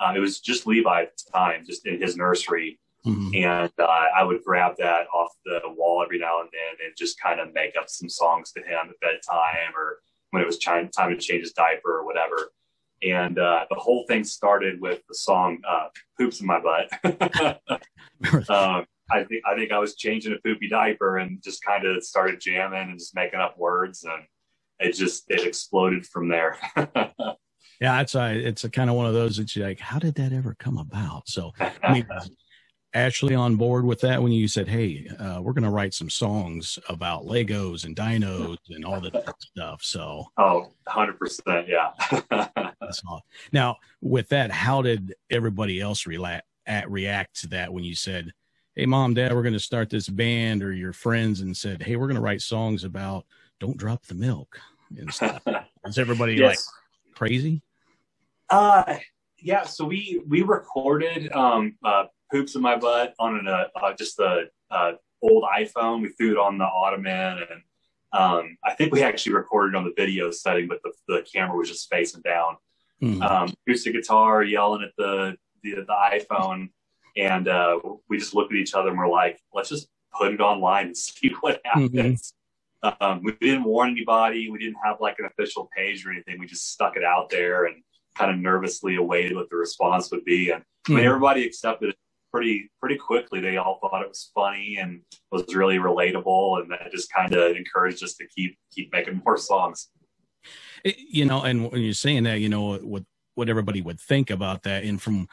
um, 0.00 0.16
it 0.16 0.20
was 0.20 0.40
just 0.40 0.66
Levi 0.66 1.02
at 1.02 1.16
the 1.16 1.32
time, 1.32 1.64
just 1.64 1.86
in 1.86 2.00
his 2.00 2.16
nursery. 2.16 2.78
Mm-hmm. 3.06 3.34
And 3.34 3.72
uh, 3.78 4.06
I 4.16 4.24
would 4.24 4.42
grab 4.42 4.76
that 4.78 5.06
off 5.14 5.32
the 5.44 5.60
wall 5.66 6.02
every 6.02 6.18
now 6.18 6.40
and 6.40 6.48
then 6.52 6.86
and 6.86 6.96
just 6.96 7.20
kind 7.20 7.38
of 7.38 7.52
make 7.52 7.74
up 7.78 7.88
some 7.88 8.08
songs 8.08 8.52
to 8.52 8.60
him 8.60 8.90
at 8.90 9.00
bedtime 9.00 9.74
or 9.76 9.98
when 10.30 10.42
it 10.42 10.46
was 10.46 10.58
time, 10.58 10.88
time 10.88 11.10
to 11.10 11.16
change 11.18 11.42
his 11.42 11.52
diaper 11.52 11.98
or 11.98 12.06
whatever. 12.06 12.50
And 13.02 13.38
uh, 13.38 13.66
the 13.68 13.76
whole 13.76 14.04
thing 14.08 14.24
started 14.24 14.80
with 14.80 15.02
the 15.08 15.14
song 15.14 15.58
uh, 15.68 15.88
"Poops 16.18 16.40
in 16.40 16.46
My 16.46 16.60
Butt." 16.60 16.90
um, 18.48 18.86
I 19.10 19.24
think 19.24 19.42
I 19.44 19.54
think 19.54 19.72
I 19.72 19.78
was 19.78 19.96
changing 19.96 20.32
a 20.32 20.38
poopy 20.38 20.68
diaper 20.68 21.18
and 21.18 21.42
just 21.42 21.62
kind 21.62 21.86
of 21.86 22.02
started 22.02 22.40
jamming 22.40 22.90
and 22.90 22.98
just 22.98 23.14
making 23.14 23.40
up 23.40 23.58
words, 23.58 24.04
and 24.04 24.22
it 24.78 24.92
just 24.92 25.24
it 25.28 25.46
exploded 25.46 26.06
from 26.06 26.28
there. 26.28 26.56
Yeah, 27.80 28.00
it's 28.00 28.14
a 28.14 28.34
it's 28.34 28.64
a 28.64 28.70
kind 28.70 28.90
of 28.90 28.96
one 28.96 29.06
of 29.06 29.14
those 29.14 29.36
that 29.36 29.54
you're 29.54 29.66
like, 29.66 29.80
how 29.80 29.98
did 29.98 30.14
that 30.16 30.32
ever 30.32 30.54
come 30.58 30.78
about? 30.78 31.28
So, 31.28 31.52
I 31.82 31.92
mean, 31.92 32.06
Ashley 32.94 33.34
on 33.34 33.56
board 33.56 33.84
with 33.84 34.00
that 34.02 34.22
when 34.22 34.30
you 34.30 34.46
said, 34.46 34.68
"Hey, 34.68 35.08
uh, 35.18 35.40
we're 35.42 35.52
going 35.52 35.64
to 35.64 35.70
write 35.70 35.94
some 35.94 36.08
songs 36.08 36.78
about 36.88 37.24
Legos 37.24 37.84
and 37.84 37.96
dinos 37.96 38.56
and 38.70 38.84
all 38.84 39.00
that 39.00 39.34
stuff." 39.40 39.82
So, 39.82 40.26
oh, 40.38 40.60
100 40.84 41.18
percent, 41.18 41.66
yeah. 41.68 41.90
that's 42.30 43.02
all. 43.08 43.24
Now, 43.52 43.78
with 44.00 44.28
that, 44.28 44.52
how 44.52 44.80
did 44.80 45.14
everybody 45.28 45.80
else 45.80 46.06
react 46.06 46.46
react 46.86 47.40
to 47.40 47.48
that 47.48 47.72
when 47.72 47.82
you 47.82 47.96
said, 47.96 48.30
"Hey, 48.76 48.86
mom, 48.86 49.14
dad, 49.14 49.34
we're 49.34 49.42
going 49.42 49.54
to 49.54 49.60
start 49.60 49.90
this 49.90 50.08
band," 50.08 50.62
or 50.62 50.72
your 50.72 50.92
friends 50.92 51.40
and 51.40 51.56
said, 51.56 51.82
"Hey, 51.82 51.96
we're 51.96 52.06
going 52.06 52.14
to 52.14 52.22
write 52.22 52.42
songs 52.42 52.84
about 52.84 53.26
don't 53.58 53.76
drop 53.76 54.06
the 54.06 54.14
milk 54.14 54.60
and 54.96 55.12
stuff"? 55.12 55.42
Is 55.84 55.98
everybody 55.98 56.34
yes. 56.34 56.48
like? 56.48 56.58
Crazy? 57.14 57.62
Uh, 58.50 58.96
yeah, 59.38 59.64
so 59.64 59.84
we 59.84 60.22
we 60.26 60.42
recorded 60.42 61.30
um, 61.32 61.76
uh, 61.84 62.04
"Poops 62.30 62.54
in 62.54 62.62
My 62.62 62.76
Butt" 62.76 63.14
on 63.18 63.38
an, 63.38 63.48
uh, 63.48 63.64
uh 63.74 63.94
just 63.94 64.16
the 64.16 64.48
uh, 64.70 64.92
old 65.22 65.44
iPhone. 65.44 66.02
We 66.02 66.08
threw 66.08 66.32
it 66.32 66.38
on 66.38 66.58
the 66.58 66.64
ottoman, 66.64 67.38
and 67.38 67.62
um, 68.12 68.56
I 68.64 68.74
think 68.74 68.92
we 68.92 69.02
actually 69.02 69.34
recorded 69.34 69.76
on 69.76 69.84
the 69.84 69.92
video 69.96 70.30
setting, 70.30 70.68
but 70.68 70.80
the, 70.82 70.92
the 71.08 71.26
camera 71.32 71.56
was 71.56 71.68
just 71.68 71.90
facing 71.90 72.22
down. 72.22 72.56
Mm-hmm. 73.02 73.22
Um, 73.22 73.54
acoustic 73.66 73.92
guitar, 73.94 74.42
yelling 74.42 74.82
at 74.82 74.92
the 74.96 75.36
the, 75.62 75.84
the 75.86 76.26
iPhone, 76.34 76.70
and 77.16 77.48
uh, 77.48 77.78
we 78.08 78.18
just 78.18 78.34
looked 78.34 78.52
at 78.52 78.58
each 78.58 78.74
other 78.74 78.90
and 78.90 78.98
we're 78.98 79.08
like, 79.08 79.40
let's 79.52 79.68
just 79.68 79.88
put 80.12 80.32
it 80.32 80.40
online 80.40 80.86
and 80.86 80.96
see 80.96 81.34
what 81.40 81.62
mm-hmm. 81.64 81.96
happens. 81.96 82.32
Mm-hmm. 82.32 82.43
Um, 83.00 83.22
we 83.22 83.32
didn't 83.40 83.64
warn 83.64 83.90
anybody. 83.90 84.50
We 84.50 84.58
didn't 84.58 84.76
have 84.84 84.96
like 85.00 85.18
an 85.18 85.24
official 85.26 85.70
page 85.76 86.06
or 86.06 86.12
anything. 86.12 86.38
We 86.38 86.46
just 86.46 86.70
stuck 86.70 86.96
it 86.96 87.04
out 87.04 87.30
there 87.30 87.64
and 87.64 87.76
kind 88.14 88.30
of 88.30 88.38
nervously 88.38 88.96
awaited 88.96 89.34
what 89.36 89.48
the 89.50 89.56
response 89.56 90.10
would 90.10 90.24
be. 90.24 90.50
And. 90.50 90.62
I 90.86 90.92
mean, 90.92 91.00
hmm. 91.00 91.06
everybody 91.06 91.46
accepted 91.46 91.90
it 91.90 91.96
pretty 92.32 92.70
pretty 92.80 92.96
quickly. 92.96 93.40
They 93.40 93.56
all 93.56 93.78
thought 93.80 94.02
it 94.02 94.08
was 94.08 94.30
funny 94.34 94.78
and 94.80 95.00
was 95.30 95.54
really 95.54 95.76
relatable, 95.76 96.60
and 96.60 96.70
that 96.70 96.90
just 96.90 97.12
kind 97.12 97.32
of 97.32 97.56
encouraged 97.56 98.02
us 98.02 98.14
to 98.14 98.26
keep 98.26 98.58
keep 98.72 98.92
making 98.92 99.22
more 99.24 99.36
songs. 99.36 99.88
You 100.84 101.24
know, 101.24 101.42
and 101.42 101.70
when 101.70 101.80
you're 101.80 101.94
saying 101.94 102.24
that, 102.24 102.40
you 102.40 102.48
know 102.48 102.76
what 102.78 103.04
what 103.34 103.48
everybody 103.48 103.80
would 103.80 104.00
think 104.00 104.30
about 104.30 104.64
that, 104.64 104.84
and 104.84 105.00
from 105.00 105.28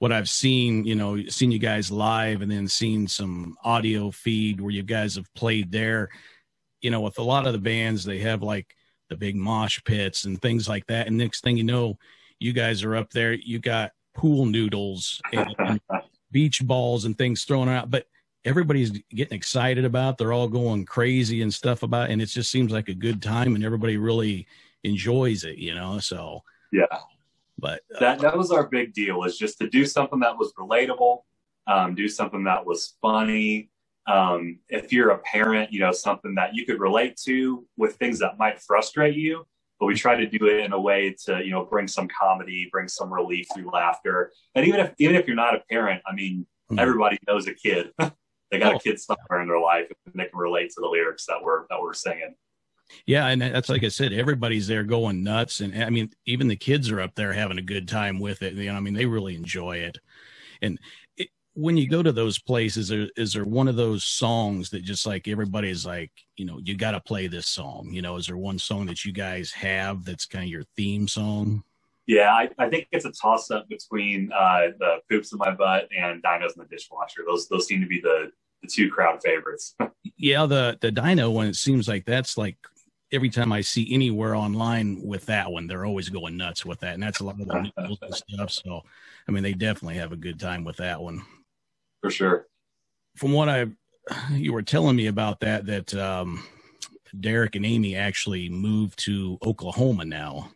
what 0.00 0.12
I've 0.12 0.28
seen, 0.28 0.84
you 0.84 0.94
know, 0.94 1.22
seen 1.28 1.50
you 1.50 1.58
guys 1.58 1.90
live, 1.90 2.42
and 2.42 2.50
then 2.50 2.68
seen 2.68 3.06
some 3.06 3.56
audio 3.64 4.10
feed 4.10 4.60
where 4.60 4.72
you 4.72 4.82
guys 4.82 5.14
have 5.14 5.32
played 5.34 5.70
there. 5.72 6.10
You 6.80 6.90
know, 6.90 7.00
with 7.00 7.18
a 7.18 7.22
lot 7.22 7.46
of 7.46 7.52
the 7.52 7.58
bands, 7.58 8.04
they 8.04 8.18
have 8.18 8.42
like 8.42 8.74
the 9.08 9.16
big 9.16 9.36
mosh 9.36 9.80
pits 9.84 10.24
and 10.24 10.40
things 10.40 10.68
like 10.68 10.86
that. 10.86 11.06
And 11.06 11.16
next 11.16 11.42
thing 11.42 11.56
you 11.56 11.64
know, 11.64 11.98
you 12.38 12.52
guys 12.52 12.84
are 12.84 12.96
up 12.96 13.10
there. 13.10 13.32
You 13.32 13.58
got 13.58 13.92
pool 14.14 14.46
noodles 14.46 15.20
and, 15.32 15.54
and 15.58 15.80
beach 16.30 16.64
balls 16.64 17.04
and 17.04 17.16
things 17.16 17.44
thrown 17.44 17.68
out, 17.68 17.90
but 17.90 18.06
everybody's 18.44 18.90
getting 19.10 19.36
excited 19.36 19.84
about. 19.84 20.18
They're 20.18 20.32
all 20.32 20.48
going 20.48 20.84
crazy 20.84 21.42
and 21.42 21.52
stuff 21.52 21.82
about, 21.82 22.10
and 22.10 22.22
it 22.22 22.26
just 22.26 22.50
seems 22.50 22.72
like 22.72 22.88
a 22.88 22.94
good 22.94 23.22
time, 23.22 23.54
and 23.54 23.64
everybody 23.64 23.96
really 23.96 24.46
enjoys 24.84 25.44
it, 25.44 25.58
you 25.58 25.74
know. 25.74 25.98
So 25.98 26.42
yeah, 26.72 26.86
but 27.58 27.82
uh, 27.94 28.00
that 28.00 28.18
that 28.20 28.36
was 28.36 28.50
our 28.50 28.66
big 28.66 28.92
deal 28.92 29.18
was 29.18 29.38
just 29.38 29.58
to 29.58 29.68
do 29.68 29.84
something 29.84 30.20
that 30.20 30.36
was 30.36 30.52
relatable, 30.54 31.18
um, 31.66 31.94
do 31.94 32.08
something 32.08 32.44
that 32.44 32.64
was 32.64 32.94
funny. 33.02 33.70
Um, 34.06 34.58
if 34.68 34.92
you're 34.92 35.10
a 35.10 35.18
parent, 35.18 35.72
you 35.72 35.80
know 35.80 35.92
something 35.92 36.34
that 36.36 36.54
you 36.54 36.66
could 36.66 36.80
relate 36.80 37.16
to 37.24 37.66
with 37.76 37.96
things 37.96 38.18
that 38.20 38.38
might 38.38 38.60
frustrate 38.60 39.16
you 39.16 39.44
but 39.80 39.86
we 39.86 39.94
try 39.94 40.14
to 40.14 40.26
do 40.26 40.46
it 40.46 40.62
in 40.64 40.72
a 40.72 40.80
way 40.80 41.16
to 41.24 41.42
you 41.42 41.50
know 41.50 41.64
bring 41.64 41.88
some 41.88 42.06
comedy 42.08 42.68
bring 42.70 42.86
some 42.86 43.12
relief 43.12 43.46
through 43.52 43.70
laughter. 43.70 44.30
And 44.54 44.66
even 44.66 44.80
if 44.80 44.94
even 44.98 45.16
if 45.16 45.26
you're 45.26 45.34
not 45.34 45.54
a 45.54 45.62
parent 45.70 46.02
i 46.06 46.14
mean 46.14 46.46
mm-hmm. 46.70 46.78
everybody 46.78 47.18
knows 47.26 47.48
a 47.48 47.54
kid. 47.54 47.90
They 48.52 48.58
got 48.58 48.72
oh. 48.72 48.76
a 48.78 48.80
kid 48.80 48.98
somewhere 48.98 49.42
in 49.42 49.46
their 49.46 49.60
life 49.60 49.86
and 50.06 50.14
they 50.16 50.24
can 50.24 50.36
relate 50.36 50.70
to 50.70 50.80
the 50.80 50.88
lyrics 50.88 51.24
that 51.26 51.40
we're 51.40 51.68
that 51.70 51.80
we're 51.80 51.94
singing. 51.94 52.34
Yeah 53.06 53.28
and 53.28 53.40
that's 53.40 53.68
like 53.68 53.84
i 53.84 53.88
said 53.88 54.12
everybody's 54.12 54.66
there 54.66 54.82
going 54.82 55.22
nuts. 55.22 55.60
And 55.60 55.84
i 55.84 55.88
mean 55.88 56.10
even 56.26 56.48
the 56.48 56.56
kids 56.56 56.90
are 56.90 57.00
up 57.00 57.14
there 57.14 57.32
having 57.32 57.58
a 57.58 57.62
good 57.62 57.86
time 57.86 58.18
with 58.18 58.42
it. 58.42 58.54
You 58.54 58.72
know 58.72 58.76
i 58.76 58.80
mean 58.80 58.94
they 58.94 59.06
really 59.06 59.36
enjoy 59.36 59.76
it. 59.76 59.98
And 60.60 60.80
when 61.60 61.76
you 61.76 61.86
go 61.86 62.02
to 62.02 62.10
those 62.10 62.38
places, 62.38 62.90
is, 62.90 63.10
is 63.16 63.34
there 63.34 63.44
one 63.44 63.68
of 63.68 63.76
those 63.76 64.02
songs 64.02 64.70
that 64.70 64.82
just 64.82 65.06
like 65.06 65.28
everybody's 65.28 65.84
like, 65.84 66.10
you 66.36 66.46
know, 66.46 66.58
you 66.64 66.74
got 66.74 66.92
to 66.92 67.00
play 67.00 67.26
this 67.26 67.46
song? 67.46 67.90
You 67.92 68.00
know, 68.00 68.16
is 68.16 68.26
there 68.26 68.38
one 68.38 68.58
song 68.58 68.86
that 68.86 69.04
you 69.04 69.12
guys 69.12 69.52
have 69.52 70.04
that's 70.04 70.24
kind 70.24 70.44
of 70.44 70.50
your 70.50 70.64
theme 70.74 71.06
song? 71.06 71.62
Yeah, 72.06 72.32
I, 72.32 72.48
I 72.58 72.70
think 72.70 72.88
it's 72.92 73.04
a 73.04 73.12
toss 73.12 73.50
up 73.50 73.68
between 73.68 74.32
uh, 74.32 74.68
the 74.78 75.00
poops 75.10 75.32
in 75.32 75.38
my 75.38 75.50
butt 75.50 75.88
and 75.96 76.22
dinos 76.22 76.56
in 76.56 76.62
the 76.62 76.64
dishwasher. 76.70 77.22
Those 77.26 77.46
those 77.48 77.66
seem 77.66 77.82
to 77.82 77.86
be 77.86 78.00
the 78.00 78.32
the 78.62 78.68
two 78.68 78.90
crowd 78.90 79.20
favorites. 79.22 79.76
yeah, 80.16 80.46
the 80.46 80.78
the 80.80 80.90
dino 80.90 81.30
one. 81.30 81.46
It 81.46 81.56
seems 81.56 81.86
like 81.88 82.06
that's 82.06 82.38
like 82.38 82.56
every 83.12 83.28
time 83.28 83.52
I 83.52 83.60
see 83.60 83.92
anywhere 83.94 84.34
online 84.34 85.02
with 85.02 85.26
that 85.26 85.52
one, 85.52 85.66
they're 85.66 85.84
always 85.84 86.08
going 86.08 86.38
nuts 86.38 86.64
with 86.64 86.80
that, 86.80 86.94
and 86.94 87.02
that's 87.02 87.20
a 87.20 87.24
lot 87.24 87.38
of 87.38 87.46
the 87.46 88.24
stuff. 88.30 88.50
So, 88.50 88.80
I 89.28 89.30
mean, 89.30 89.42
they 89.42 89.52
definitely 89.52 89.96
have 89.96 90.12
a 90.12 90.16
good 90.16 90.40
time 90.40 90.64
with 90.64 90.78
that 90.78 91.00
one 91.00 91.22
for 92.00 92.10
sure. 92.10 92.46
From 93.16 93.32
what 93.32 93.48
I 93.48 93.66
you 94.32 94.52
were 94.52 94.62
telling 94.62 94.96
me 94.96 95.06
about 95.06 95.40
that 95.40 95.66
that 95.66 95.94
um, 95.94 96.42
Derek 97.18 97.56
and 97.56 97.66
Amy 97.66 97.96
actually 97.96 98.48
moved 98.48 98.98
to 99.04 99.38
Oklahoma 99.44 100.04
now. 100.04 100.50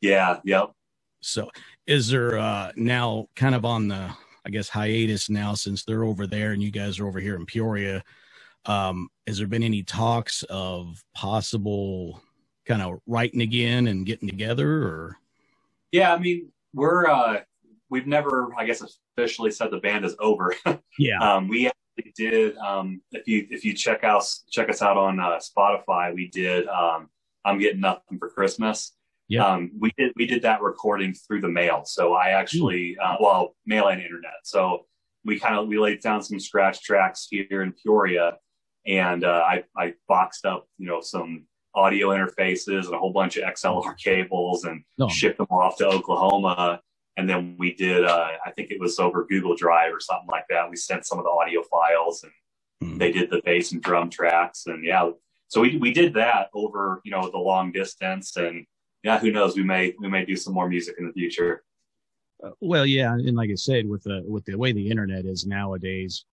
Yeah. 0.00 0.40
Yep. 0.44 0.72
So 1.20 1.50
is 1.86 2.08
there 2.08 2.38
uh, 2.38 2.72
now 2.76 3.26
kind 3.34 3.54
of 3.54 3.64
on 3.64 3.88
the 3.88 4.10
I 4.44 4.50
guess 4.50 4.68
hiatus 4.68 5.28
now 5.28 5.54
since 5.54 5.84
they're 5.84 6.04
over 6.04 6.26
there 6.26 6.52
and 6.52 6.62
you 6.62 6.70
guys 6.70 7.00
are 7.00 7.06
over 7.06 7.18
here 7.18 7.36
in 7.36 7.46
Peoria? 7.46 8.04
Um, 8.64 9.08
has 9.26 9.38
there 9.38 9.46
been 9.46 9.62
any 9.62 9.82
talks 9.82 10.42
of 10.44 11.02
possible 11.14 12.20
kind 12.64 12.82
of 12.82 12.98
writing 13.06 13.40
again 13.40 13.86
and 13.86 14.06
getting 14.06 14.28
together 14.28 14.82
or? 14.82 15.16
Yeah, 15.92 16.14
I 16.14 16.18
mean 16.18 16.52
we're 16.74 17.08
uh, 17.08 17.40
we've 17.90 18.06
never, 18.06 18.52
I 18.56 18.66
guess, 18.66 18.82
officially 19.16 19.50
said 19.50 19.70
the 19.70 19.78
band 19.78 20.04
is 20.04 20.16
over. 20.18 20.54
yeah. 20.98 21.18
Um, 21.20 21.48
we 21.48 21.66
actually 21.66 22.12
did. 22.16 22.56
Um, 22.58 23.00
if 23.12 23.26
you 23.26 23.46
if 23.50 23.64
you 23.64 23.74
check 23.74 24.04
out 24.04 24.24
check 24.50 24.68
us 24.68 24.82
out 24.82 24.96
on 24.96 25.20
uh, 25.20 25.38
Spotify, 25.38 26.14
we 26.14 26.28
did. 26.28 26.66
Um, 26.68 27.08
I'm 27.44 27.58
getting 27.58 27.80
nothing 27.80 28.18
for 28.18 28.28
Christmas. 28.28 28.92
Yeah. 29.28 29.46
Um, 29.46 29.72
we 29.78 29.92
did 29.96 30.12
we 30.16 30.26
did 30.26 30.42
that 30.42 30.62
recording 30.62 31.14
through 31.14 31.40
the 31.40 31.48
mail. 31.48 31.82
So 31.84 32.14
I 32.14 32.30
actually, 32.30 32.96
uh, 33.02 33.16
well, 33.20 33.56
mail 33.66 33.88
and 33.88 34.00
internet. 34.00 34.34
So 34.44 34.86
we 35.24 35.38
kind 35.38 35.56
of 35.56 35.66
we 35.66 35.78
laid 35.78 36.00
down 36.00 36.22
some 36.22 36.38
scratch 36.38 36.82
tracks 36.82 37.26
here 37.30 37.62
in 37.62 37.72
Peoria, 37.72 38.38
and 38.86 39.24
uh, 39.24 39.44
I 39.46 39.64
I 39.76 39.94
boxed 40.08 40.46
up 40.46 40.68
you 40.78 40.86
know 40.86 41.00
some 41.00 41.46
audio 41.74 42.08
interfaces 42.08 42.86
and 42.86 42.94
a 42.94 42.98
whole 42.98 43.12
bunch 43.12 43.36
of 43.36 43.44
XLR 43.44 43.98
cables 43.98 44.64
and 44.64 44.82
no. 44.96 45.08
shipped 45.08 45.36
them 45.36 45.46
off 45.50 45.76
to 45.76 45.86
Oklahoma 45.86 46.80
and 47.16 47.28
then 47.28 47.56
we 47.58 47.74
did 47.74 48.04
uh, 48.04 48.30
i 48.44 48.50
think 48.50 48.70
it 48.70 48.80
was 48.80 48.98
over 48.98 49.24
google 49.24 49.56
drive 49.56 49.92
or 49.92 50.00
something 50.00 50.28
like 50.30 50.44
that. 50.50 50.68
We 50.68 50.76
sent 50.76 51.06
some 51.06 51.18
of 51.18 51.24
the 51.24 51.30
audio 51.30 51.62
files 51.62 52.22
and 52.22 52.32
mm 52.32 52.98
they 52.98 53.10
did 53.10 53.30
the 53.30 53.40
bass 53.44 53.72
and 53.72 53.82
drum 53.82 54.10
tracks 54.10 54.66
and 54.66 54.84
yeah. 54.84 55.10
So 55.48 55.60
we, 55.60 55.76
we 55.76 55.92
did 55.92 56.12
that 56.14 56.48
over 56.54 57.00
you 57.04 57.10
know 57.10 57.30
the 57.30 57.38
long 57.38 57.72
distance 57.72 58.36
and 58.36 58.66
yeah 59.02 59.18
who 59.18 59.30
knows? 59.30 59.56
We 59.56 59.62
may 59.62 59.94
we 59.98 60.08
may 60.08 60.24
do 60.24 60.36
some 60.36 60.54
more 60.54 60.68
music 60.68 60.96
in 60.98 61.06
the 61.06 61.12
future. 61.12 61.64
Uh, 62.44 62.50
well 62.60 62.84
yeah 62.84 63.12
and 63.14 63.34
like 63.34 63.50
i 63.50 63.54
said 63.54 63.88
with 63.88 64.02
the 64.02 64.22
with 64.26 64.44
the 64.44 64.54
way 64.54 64.72
the 64.72 64.90
internet 64.90 65.24
is 65.24 65.46
nowadays 65.46 66.26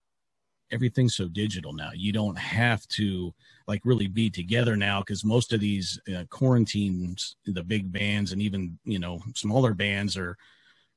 everything's 0.70 1.14
so 1.14 1.28
digital 1.28 1.72
now. 1.72 1.90
You 1.94 2.12
don't 2.12 2.38
have 2.38 2.86
to 2.88 3.32
like 3.66 3.82
really 3.84 4.08
be 4.08 4.28
together 4.28 4.76
now 4.76 5.00
because 5.00 5.24
most 5.24 5.52
of 5.52 5.60
these 5.60 6.00
uh, 6.14 6.24
quarantines 6.30 7.36
the 7.46 7.62
big 7.62 7.90
bands 7.90 8.32
and 8.32 8.42
even 8.42 8.78
you 8.84 8.98
know 8.98 9.20
smaller 9.34 9.72
bands 9.72 10.16
are 10.16 10.36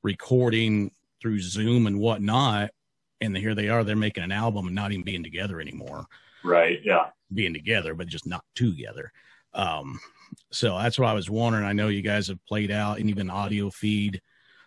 recording 0.02 0.92
through 1.20 1.40
Zoom 1.40 1.86
and 1.86 1.98
whatnot. 1.98 2.70
And 3.20 3.36
here 3.36 3.54
they 3.54 3.68
are, 3.68 3.82
they're 3.82 3.96
making 3.96 4.24
an 4.24 4.32
album 4.32 4.66
and 4.66 4.74
not 4.74 4.92
even 4.92 5.04
being 5.04 5.24
together 5.24 5.60
anymore. 5.60 6.06
Right. 6.44 6.80
Yeah. 6.84 7.06
Being 7.32 7.52
together, 7.52 7.94
but 7.94 8.06
just 8.06 8.26
not 8.26 8.44
together. 8.54 9.12
Um, 9.54 9.98
so 10.52 10.78
that's 10.78 10.98
what 10.98 11.08
I 11.08 11.14
was 11.14 11.28
wondering. 11.28 11.64
I 11.64 11.72
know 11.72 11.88
you 11.88 12.02
guys 12.02 12.28
have 12.28 12.44
played 12.46 12.70
out 12.70 12.98
and 12.98 13.10
even 13.10 13.28
audio 13.30 13.70
feed 13.70 14.20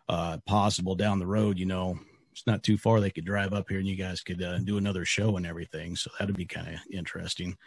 uh, 0.09 0.37
possible 0.45 0.95
down 0.95 1.19
the 1.19 1.27
road. 1.27 1.57
You 1.57 1.65
know, 1.65 1.97
it's 2.31 2.45
not 2.45 2.63
too 2.63 2.77
far. 2.77 2.99
They 2.99 3.09
could 3.09 3.25
drive 3.25 3.53
up 3.53 3.69
here 3.69 3.79
and 3.79 3.87
you 3.87 3.95
guys 3.95 4.21
could 4.21 4.43
uh, 4.43 4.59
do 4.59 4.77
another 4.77 5.05
show 5.05 5.37
and 5.37 5.45
everything. 5.45 5.95
So 5.95 6.11
that'd 6.19 6.35
be 6.35 6.45
kind 6.45 6.67
of 6.67 6.79
interesting. 6.91 7.57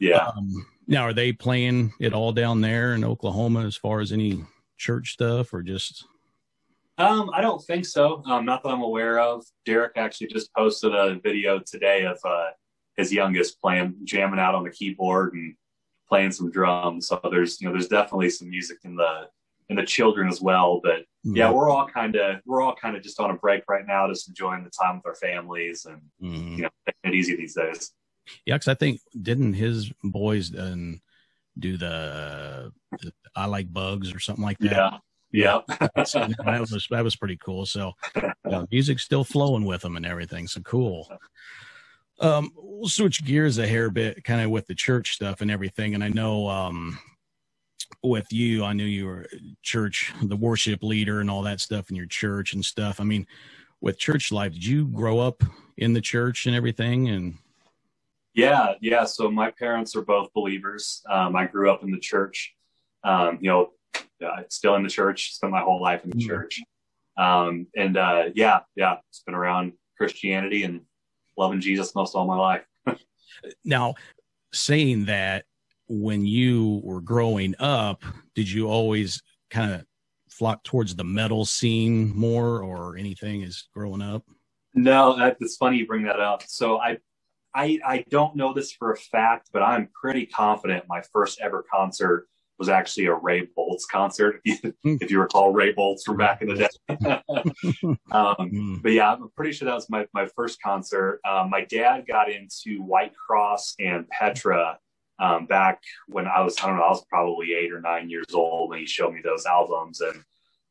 Yeah. 0.00 0.28
Um, 0.28 0.66
now, 0.86 1.02
are 1.02 1.12
they 1.12 1.32
playing 1.32 1.92
it 2.00 2.12
all 2.12 2.32
down 2.32 2.60
there 2.60 2.94
in 2.94 3.04
Oklahoma 3.04 3.64
as 3.64 3.76
far 3.76 4.00
as 4.00 4.12
any 4.12 4.44
church 4.76 5.12
stuff 5.12 5.52
or 5.52 5.62
just 5.62 6.04
um, 6.98 7.30
I 7.32 7.40
don't 7.40 7.62
think 7.64 7.86
so. 7.86 8.22
Um, 8.26 8.44
not 8.44 8.62
that 8.62 8.70
I'm 8.70 8.82
aware 8.82 9.20
of. 9.20 9.44
Derek 9.64 9.92
actually 9.96 10.28
just 10.28 10.52
posted 10.54 10.94
a 10.94 11.18
video 11.22 11.60
today 11.60 12.04
of 12.04 12.18
uh, 12.24 12.50
his 12.96 13.12
youngest 13.12 13.60
playing, 13.60 13.94
jamming 14.04 14.40
out 14.40 14.54
on 14.54 14.64
the 14.64 14.70
keyboard 14.70 15.32
and 15.34 15.54
playing 16.08 16.32
some 16.32 16.50
drums. 16.50 17.08
So 17.08 17.20
there's, 17.30 17.60
you 17.60 17.66
know, 17.66 17.72
there's 17.72 17.88
definitely 17.88 18.30
some 18.30 18.50
music 18.50 18.78
in 18.84 18.96
the 18.96 19.28
in 19.68 19.76
the 19.76 19.84
children 19.84 20.28
as 20.28 20.40
well. 20.40 20.80
But 20.82 21.00
mm-hmm. 21.00 21.36
yeah, 21.36 21.50
we're 21.50 21.70
all 21.70 21.86
kind 21.86 22.16
of 22.16 22.40
we're 22.44 22.62
all 22.62 22.74
kind 22.74 22.96
of 22.96 23.02
just 23.02 23.20
on 23.20 23.30
a 23.30 23.34
break 23.34 23.62
right 23.68 23.86
now, 23.86 24.08
just 24.08 24.28
enjoying 24.28 24.64
the 24.64 24.70
time 24.70 24.96
with 24.96 25.06
our 25.06 25.14
families 25.14 25.84
and 25.84 26.02
mm-hmm. 26.22 26.56
you 26.56 26.62
know, 26.62 26.70
taking 26.86 27.14
it 27.14 27.14
easy 27.14 27.36
these 27.36 27.54
days. 27.54 27.92
Yeah, 28.44 28.56
because 28.56 28.68
I 28.68 28.74
think 28.74 29.00
didn't 29.20 29.54
his 29.54 29.90
boys 30.02 30.56
um, 30.58 31.00
do 31.58 31.76
the, 31.76 32.72
the 33.00 33.12
I 33.34 33.46
like 33.46 33.72
bugs 33.72 34.14
or 34.14 34.18
something 34.18 34.44
like 34.44 34.58
that? 34.58 34.72
Yeah. 34.72 34.98
Yeah, 35.30 35.60
that 35.68 36.66
was 36.70 36.86
that 36.90 37.04
was 37.04 37.16
pretty 37.16 37.36
cool. 37.36 37.66
So, 37.66 37.92
yeah, 38.48 38.64
music's 38.70 39.04
still 39.04 39.24
flowing 39.24 39.64
with 39.64 39.82
them 39.82 39.96
and 39.96 40.06
everything. 40.06 40.46
So 40.46 40.60
cool. 40.60 41.08
Um, 42.20 42.50
we'll 42.56 42.88
switch 42.88 43.24
gears 43.24 43.58
a 43.58 43.66
hair 43.66 43.90
bit, 43.90 44.24
kind 44.24 44.40
of 44.40 44.50
with 44.50 44.66
the 44.66 44.74
church 44.74 45.14
stuff 45.14 45.40
and 45.40 45.50
everything. 45.50 45.94
And 45.94 46.02
I 46.02 46.08
know, 46.08 46.48
um, 46.48 46.98
with 48.02 48.32
you, 48.32 48.64
I 48.64 48.72
knew 48.72 48.84
you 48.84 49.06
were 49.06 49.26
church, 49.62 50.12
the 50.22 50.36
worship 50.36 50.82
leader, 50.82 51.20
and 51.20 51.30
all 51.30 51.42
that 51.42 51.60
stuff 51.60 51.90
in 51.90 51.96
your 51.96 52.06
church 52.06 52.54
and 52.54 52.64
stuff. 52.64 53.00
I 53.00 53.04
mean, 53.04 53.26
with 53.80 53.98
church 53.98 54.32
life, 54.32 54.52
did 54.52 54.64
you 54.64 54.86
grow 54.88 55.18
up 55.20 55.42
in 55.76 55.92
the 55.92 56.00
church 56.00 56.46
and 56.46 56.54
everything? 56.54 57.08
And 57.08 57.38
yeah, 58.34 58.74
yeah. 58.80 59.04
So 59.04 59.30
my 59.30 59.50
parents 59.50 59.96
are 59.96 60.02
both 60.02 60.32
believers. 60.32 61.02
Um, 61.08 61.36
I 61.36 61.46
grew 61.46 61.70
up 61.70 61.82
in 61.82 61.90
the 61.90 61.98
church. 61.98 62.54
Um, 63.04 63.38
you 63.40 63.48
know, 63.48 63.70
uh, 64.24 64.42
still 64.48 64.74
in 64.74 64.82
the 64.82 64.88
church. 64.88 65.34
Spent 65.34 65.52
my 65.52 65.60
whole 65.60 65.80
life 65.80 66.04
in 66.04 66.10
the 66.10 66.16
mm-hmm. 66.16 66.28
church. 66.28 66.60
Um, 67.16 67.66
and 67.76 67.96
uh, 67.96 68.24
yeah, 68.34 68.60
yeah, 68.76 68.96
it's 69.10 69.22
been 69.22 69.34
around 69.34 69.72
Christianity 69.96 70.62
and 70.62 70.82
loving 71.36 71.60
Jesus 71.60 71.94
most 71.94 72.14
all 72.14 72.26
my 72.26 72.36
life. 72.36 72.64
now, 73.64 73.94
saying 74.52 75.06
that, 75.06 75.44
when 75.88 76.26
you 76.26 76.80
were 76.84 77.00
growing 77.00 77.54
up, 77.58 78.04
did 78.34 78.50
you 78.50 78.68
always 78.68 79.22
kind 79.50 79.72
of 79.72 79.84
flock 80.30 80.62
towards 80.62 80.94
the 80.94 81.04
metal 81.04 81.44
scene 81.44 82.12
more 82.14 82.62
or 82.62 82.96
anything 82.96 83.42
as 83.42 83.64
growing 83.74 84.02
up? 84.02 84.22
No, 84.74 85.34
it's 85.40 85.56
funny 85.56 85.78
you 85.78 85.86
bring 85.86 86.04
that 86.04 86.20
up. 86.20 86.42
So 86.46 86.78
I, 86.78 86.98
I, 87.54 87.78
I 87.84 88.04
don't 88.10 88.36
know 88.36 88.52
this 88.52 88.70
for 88.70 88.92
a 88.92 88.96
fact, 88.96 89.48
but 89.52 89.62
I'm 89.62 89.88
pretty 89.98 90.26
confident 90.26 90.84
my 90.88 91.02
first 91.12 91.40
ever 91.40 91.64
concert 91.72 92.28
was 92.58 92.68
actually 92.68 93.06
a 93.06 93.14
Ray 93.14 93.48
Boltz 93.56 93.82
concert. 93.90 94.40
If 94.44 94.62
you, 94.62 94.74
hmm. 94.82 94.96
if 95.00 95.10
you 95.10 95.20
recall 95.20 95.52
Ray 95.52 95.72
Boltz 95.72 96.02
from 96.04 96.16
back 96.16 96.42
in 96.42 96.48
the 96.48 96.56
day. 96.56 97.96
um, 98.10 98.34
hmm. 98.50 98.76
but 98.82 98.92
yeah, 98.92 99.12
I'm 99.12 99.30
pretty 99.36 99.52
sure 99.52 99.66
that 99.66 99.74
was 99.74 99.88
my, 99.88 100.06
my 100.12 100.26
first 100.36 100.60
concert. 100.60 101.20
Um, 101.24 101.50
my 101.50 101.64
dad 101.64 102.06
got 102.06 102.30
into 102.30 102.82
White 102.82 103.14
Cross 103.14 103.76
and 103.78 104.08
Petra 104.08 104.78
um, 105.20 105.46
back 105.46 105.82
when 106.06 106.26
I 106.26 106.40
was, 106.40 106.56
I 106.62 106.66
don't 106.66 106.76
know, 106.76 106.82
I 106.82 106.90
was 106.90 107.04
probably 107.08 107.54
eight 107.54 107.72
or 107.72 107.80
nine 107.80 108.10
years 108.10 108.34
old 108.34 108.70
when 108.70 108.80
he 108.80 108.86
showed 108.86 109.14
me 109.14 109.20
those 109.22 109.46
albums. 109.46 110.00
And 110.00 110.22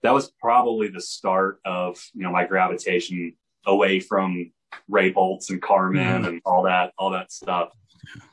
that 0.03 0.13
was 0.13 0.31
probably 0.41 0.89
the 0.89 1.01
start 1.01 1.59
of, 1.65 2.01
you 2.13 2.23
know, 2.23 2.31
my 2.31 2.45
gravitation 2.45 3.33
away 3.65 3.99
from 3.99 4.51
Ray 4.87 5.11
Boltz 5.11 5.49
and 5.49 5.61
Carmen 5.61 6.21
mm-hmm. 6.21 6.25
and 6.25 6.41
all 6.45 6.63
that, 6.63 6.93
all 6.97 7.11
that 7.11 7.31
stuff. 7.31 7.69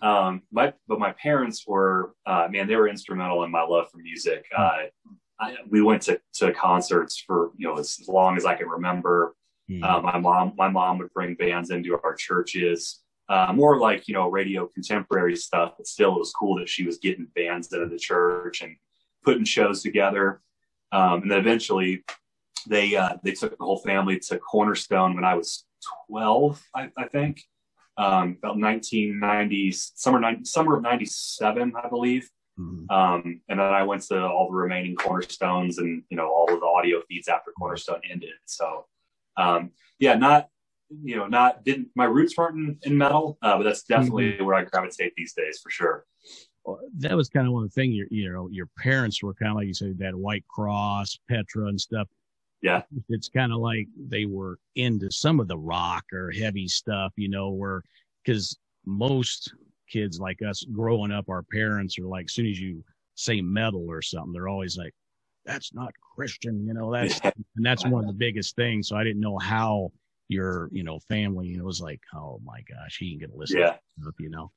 Um, 0.02 0.42
my, 0.52 0.73
but 0.87 0.99
my 0.99 1.12
parents 1.12 1.64
were, 1.66 2.14
uh, 2.26 2.49
man, 2.50 2.66
they 2.66 2.76
were 2.76 2.88
instrumental 2.88 3.44
in 3.44 3.50
my 3.50 3.62
love 3.62 3.90
for 3.90 3.99
music. 3.99 4.44
Hmm. 4.52 4.62
Uh, 4.62 4.73
I, 5.40 5.56
we 5.68 5.83
went 5.83 6.02
to, 6.02 6.21
to 6.35 6.52
concerts 6.52 7.23
for, 7.26 7.50
you 7.56 7.66
know, 7.68 7.78
as, 7.78 8.00
long 8.06 8.37
as 8.37 8.44
I 8.44 8.54
can 8.54 8.68
remember. 8.68 9.35
Mm-hmm. 9.71 9.83
Uh, 9.83 10.00
my 10.00 10.18
mom, 10.18 10.52
my 10.56 10.68
mom 10.68 10.99
would 10.99 11.12
bring 11.12 11.35
bands 11.35 11.71
into 11.71 11.99
our 12.04 12.14
churches 12.14 13.00
uh, 13.28 13.52
more 13.54 13.78
like 13.78 14.06
you 14.06 14.14
know 14.14 14.28
radio 14.28 14.66
contemporary 14.66 15.37
stuff, 15.37 15.75
but 15.76 15.87
still 15.87 16.16
it 16.16 16.18
was 16.18 16.33
cool 16.33 16.59
that 16.59 16.68
she 16.68 16.85
was 16.85 16.99
getting 16.99 17.26
bands 17.35 17.73
into 17.73 17.87
the 17.87 17.99
church 17.99 18.62
and 18.62 18.76
putting 19.25 19.44
shows 19.44 19.83
together. 19.83 20.40
Um, 20.92 21.23
and 21.23 21.30
then 21.30 21.38
eventually 21.38 22.04
they 22.68 22.94
uh, 22.94 23.16
they 23.23 23.33
took 23.33 23.56
the 23.56 23.64
whole 23.64 23.78
family 23.78 24.18
to 24.18 24.38
Cornerstone 24.38 25.14
when 25.14 25.25
I 25.25 25.35
was 25.35 25.64
12, 26.09 26.62
I, 26.75 26.90
I 26.97 27.09
think, 27.09 27.42
um, 27.96 28.36
about 28.38 28.58
1990 28.58 29.72
summer 29.72 30.20
summer 30.44 30.76
of 30.76 30.82
'97, 30.82 31.72
I 31.82 31.88
believe. 31.88 32.28
Mm-hmm. 32.58 32.94
Um, 32.94 33.40
and 33.48 33.58
then 33.58 33.66
I 33.66 33.82
went 33.82 34.02
to 34.02 34.24
all 34.24 34.48
the 34.48 34.56
remaining 34.56 34.94
cornerstones 34.94 35.78
and 35.78 36.04
you 36.08 36.16
know 36.16 36.28
all 36.28 36.52
of 36.52 36.60
the 36.60 36.66
audio 36.66 37.00
feeds 37.08 37.28
after 37.28 37.50
Cornerstone 37.58 38.00
ended. 38.08 38.30
So 38.46 38.86
um, 39.36 39.70
yeah, 39.98 40.14
not 40.14 40.48
you 41.02 41.16
know, 41.16 41.26
not 41.26 41.64
didn't 41.64 41.88
my 41.94 42.04
roots 42.04 42.36
weren't 42.36 42.56
in, 42.56 42.78
in 42.82 42.98
metal, 42.98 43.38
uh, 43.42 43.56
but 43.56 43.64
that's 43.64 43.82
definitely 43.82 44.32
mm-hmm. 44.32 44.44
where 44.44 44.54
I 44.54 44.64
gravitate 44.64 45.14
these 45.16 45.32
days 45.34 45.60
for 45.62 45.70
sure. 45.70 46.04
Well, 46.64 46.80
that 46.98 47.16
was 47.16 47.28
kind 47.28 47.46
of 47.46 47.52
one 47.52 47.64
of 47.64 47.70
the 47.70 47.80
things. 47.80 47.94
Your, 47.94 48.06
you 48.10 48.32
know, 48.32 48.48
your 48.50 48.68
parents 48.78 49.22
were 49.22 49.34
kind 49.34 49.50
of 49.50 49.56
like 49.56 49.66
you 49.66 49.74
said 49.74 49.98
that 49.98 50.14
white 50.14 50.46
cross 50.48 51.18
Petra, 51.28 51.66
and 51.66 51.80
stuff. 51.80 52.08
Yeah, 52.64 52.80
it's 53.11 53.28
kind 53.28 53.52
of 53.52 53.59
like 53.59 53.88
they 53.94 54.25
were 54.25 54.59
into 54.75 55.11
some 55.11 55.38
of 55.38 55.49
the 55.49 55.59
rock 55.59 56.04
or 56.14 56.30
heavy 56.30 56.66
stuff, 56.66 57.12
you 57.16 57.28
know, 57.28 57.50
where 57.50 57.83
because 58.25 58.56
most 58.87 59.52
kids 59.87 60.18
like 60.18 60.40
us 60.40 60.64
growing 60.64 61.12
up, 61.12 61.28
our 61.28 61.42
parents 61.42 61.99
are 61.99 62.06
like, 62.06 62.25
as 62.25 62.33
soon 62.33 62.47
as 62.47 62.59
you 62.59 62.83
say 63.16 63.42
metal 63.42 63.85
or 63.87 64.00
something, 64.00 64.32
they're 64.32 64.49
always 64.49 64.78
like, 64.78 64.95
"That's 65.45 65.75
not 65.75 65.93
Christian," 66.17 66.67
you 66.67 66.73
know. 66.73 66.91
That's 66.91 67.21
and 67.21 67.67
that's 67.67 67.84
one 67.84 68.00
of 68.00 68.06
the 68.06 68.15
biggest 68.15 68.56
things. 68.56 68.88
So 68.88 68.97
I 68.97 69.04
didn't 69.04 69.21
know 69.21 69.36
how 69.36 69.93
your 70.28 70.71
you 70.73 70.82
know 70.82 70.99
family 71.00 71.54
it 71.54 71.62
was 71.62 71.80
like 71.82 72.00
oh 72.15 72.41
my 72.45 72.60
gosh 72.62 72.97
he 72.99 73.12
ain't 73.12 73.21
gonna 73.21 73.34
listen 73.36 73.60
yeah. 73.60 73.76
to 74.02 74.12
you 74.19 74.30
know 74.30 74.50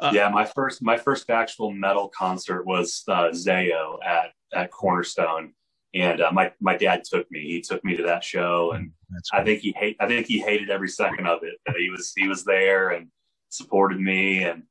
uh, 0.00 0.10
yeah 0.14 0.28
my 0.28 0.44
first 0.44 0.82
my 0.82 0.96
first 0.96 1.28
actual 1.28 1.70
metal 1.70 2.10
concert 2.16 2.64
was 2.64 3.04
uh, 3.08 3.28
Zao 3.28 3.98
at 4.04 4.32
at 4.54 4.70
Cornerstone 4.70 5.52
and 5.94 6.20
uh, 6.20 6.32
my 6.32 6.52
my 6.60 6.76
dad 6.76 7.04
took 7.04 7.30
me 7.30 7.40
he 7.42 7.60
took 7.60 7.84
me 7.84 7.96
to 7.96 8.02
that 8.04 8.24
show 8.24 8.72
and 8.72 8.92
I 9.32 9.44
think 9.44 9.60
he 9.60 9.74
hate 9.76 9.96
I 10.00 10.06
think 10.06 10.26
he 10.26 10.40
hated 10.40 10.70
every 10.70 10.88
second 10.88 11.26
of 11.26 11.40
it 11.42 11.54
he 11.76 11.90
was 11.90 12.12
he 12.16 12.28
was 12.28 12.44
there 12.44 12.90
and 12.90 13.08
supported 13.50 14.00
me 14.00 14.44
and 14.44 14.62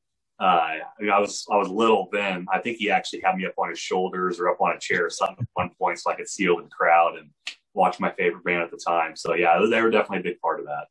uh, 0.42 0.78
I 1.12 1.20
was 1.20 1.46
I 1.52 1.56
was 1.56 1.68
little 1.68 2.08
then. 2.10 2.46
I 2.52 2.58
think 2.58 2.78
he 2.78 2.90
actually 2.90 3.20
had 3.20 3.36
me 3.36 3.46
up 3.46 3.54
on 3.58 3.70
his 3.70 3.78
shoulders 3.78 4.40
or 4.40 4.48
up 4.48 4.60
on 4.60 4.74
a 4.74 4.78
chair 4.78 5.06
or 5.06 5.10
something 5.10 5.36
at 5.40 5.48
one 5.54 5.70
point 5.78 6.00
so 6.00 6.10
I 6.10 6.16
could 6.16 6.28
see 6.28 6.48
over 6.48 6.62
the 6.62 6.68
crowd 6.68 7.16
and 7.16 7.30
watch 7.74 8.00
my 8.00 8.10
favorite 8.10 8.42
band 8.42 8.62
at 8.62 8.72
the 8.72 8.80
time. 8.84 9.14
So 9.14 9.34
yeah, 9.34 9.64
they 9.70 9.80
were 9.80 9.90
definitely 9.90 10.18
a 10.18 10.32
big 10.32 10.40
part 10.40 10.58
of 10.58 10.66
that. 10.66 10.86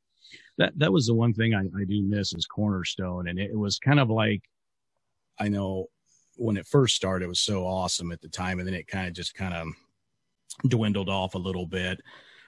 That 0.57 0.79
that 0.79 0.93
was 0.93 1.07
the 1.07 1.13
one 1.13 1.33
thing 1.33 1.53
I, 1.53 1.63
I 1.63 1.83
do 1.85 2.01
miss 2.01 2.33
is 2.33 2.45
Cornerstone, 2.45 3.27
and 3.27 3.37
it, 3.37 3.51
it 3.51 3.57
was 3.57 3.77
kind 3.77 3.99
of 3.99 4.09
like 4.09 4.41
I 5.37 5.49
know 5.49 5.87
when 6.37 6.55
it 6.55 6.65
first 6.65 6.95
started, 6.95 7.25
it 7.25 7.29
was 7.29 7.39
so 7.39 7.65
awesome 7.65 8.11
at 8.13 8.21
the 8.21 8.29
time, 8.29 8.59
and 8.59 8.67
then 8.67 8.75
it 8.75 8.87
kind 8.87 9.07
of 9.07 9.13
just 9.13 9.33
kind 9.33 9.53
of 9.53 9.67
dwindled 10.67 11.09
off 11.09 11.35
a 11.35 11.39
little 11.39 11.65
bit. 11.65 12.01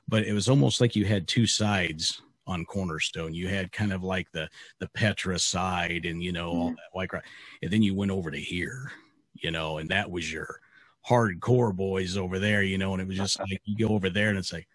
But 0.08 0.26
it 0.26 0.34
was 0.34 0.50
almost 0.50 0.82
like 0.82 0.96
you 0.96 1.06
had 1.06 1.28
two 1.28 1.48
sides 1.48 2.22
on 2.46 2.66
Cornerstone. 2.66 3.34
You 3.34 3.48
had 3.48 3.72
kind 3.72 3.94
of 3.94 4.04
like 4.04 4.32
the 4.32 4.50
the 4.80 4.90
Petra 4.90 5.40
side, 5.40 6.06
and 6.06 6.22
you 6.22 6.32
know 6.32 6.52
mm-hmm. 6.52 6.62
all 6.62 6.70
that 6.70 6.92
white 6.92 7.10
crowd, 7.10 7.24
and 7.62 7.72
then 7.72 7.82
you 7.82 7.96
went 7.96 8.12
over 8.12 8.32
to 8.32 8.40
here, 8.40 8.92
you 9.34 9.52
know, 9.52 9.78
and 9.78 9.90
that 9.90 10.12
was 10.12 10.32
your 10.32 10.60
hardcore 11.08 11.76
boys 11.76 12.18
over 12.18 12.40
there, 12.40 12.64
you 12.64 12.78
know, 12.78 12.94
and 12.94 13.02
it 13.02 13.08
was 13.08 13.18
just 13.18 13.40
like 13.52 13.62
you 13.66 13.88
go 13.88 13.94
over 13.94 14.10
there 14.10 14.30
and 14.30 14.38
it's 14.38 14.54
like, 14.54 14.68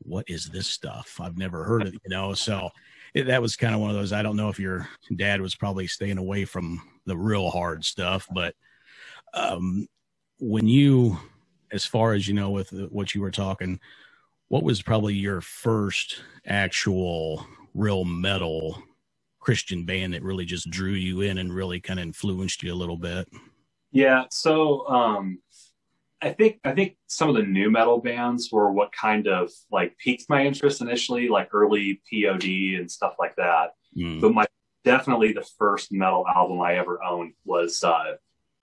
what 0.00 0.24
is 0.28 0.46
this 0.46 0.66
stuff? 0.66 1.18
I've 1.20 1.38
never 1.38 1.64
heard 1.64 1.82
of 1.82 1.88
it, 1.88 2.00
you 2.04 2.10
know. 2.10 2.34
So 2.34 2.70
it, 3.14 3.24
that 3.24 3.42
was 3.42 3.56
kind 3.56 3.74
of 3.74 3.80
one 3.80 3.90
of 3.90 3.96
those. 3.96 4.12
I 4.12 4.22
don't 4.22 4.36
know 4.36 4.48
if 4.48 4.58
your 4.58 4.88
dad 5.14 5.40
was 5.40 5.54
probably 5.54 5.86
staying 5.86 6.18
away 6.18 6.44
from 6.44 6.82
the 7.06 7.16
real 7.16 7.50
hard 7.50 7.84
stuff, 7.84 8.26
but 8.32 8.54
um, 9.34 9.86
when 10.38 10.68
you, 10.68 11.18
as 11.72 11.84
far 11.84 12.12
as 12.14 12.26
you 12.26 12.34
know, 12.34 12.50
with 12.50 12.70
what 12.90 13.14
you 13.14 13.20
were 13.20 13.30
talking, 13.30 13.80
what 14.48 14.62
was 14.62 14.82
probably 14.82 15.14
your 15.14 15.40
first 15.40 16.22
actual 16.46 17.46
real 17.74 18.04
metal 18.04 18.82
Christian 19.40 19.84
band 19.84 20.14
that 20.14 20.22
really 20.22 20.44
just 20.44 20.70
drew 20.70 20.92
you 20.92 21.20
in 21.20 21.38
and 21.38 21.54
really 21.54 21.80
kind 21.80 22.00
of 22.00 22.04
influenced 22.04 22.62
you 22.62 22.72
a 22.72 22.74
little 22.74 22.96
bit? 22.96 23.28
Yeah, 23.92 24.24
so 24.30 24.86
um, 24.88 25.38
I 26.20 26.30
think 26.30 26.58
I 26.64 26.72
think 26.72 26.96
some 27.06 27.28
of 27.28 27.36
the 27.36 27.42
nu 27.42 27.70
metal 27.70 27.98
bands 27.98 28.50
were 28.50 28.72
what 28.72 28.92
kind 28.92 29.28
of 29.28 29.50
like 29.70 29.96
piqued 29.98 30.28
my 30.28 30.44
interest 30.44 30.80
initially, 30.80 31.28
like 31.28 31.50
early 31.52 32.00
POD 32.10 32.78
and 32.78 32.90
stuff 32.90 33.14
like 33.18 33.36
that. 33.36 33.74
Mm. 33.96 34.20
But 34.20 34.34
my 34.34 34.46
definitely 34.84 35.32
the 35.32 35.46
first 35.58 35.92
metal 35.92 36.24
album 36.26 36.60
I 36.60 36.78
ever 36.78 37.02
owned 37.02 37.34
was 37.44 37.82
uh, 37.84 38.14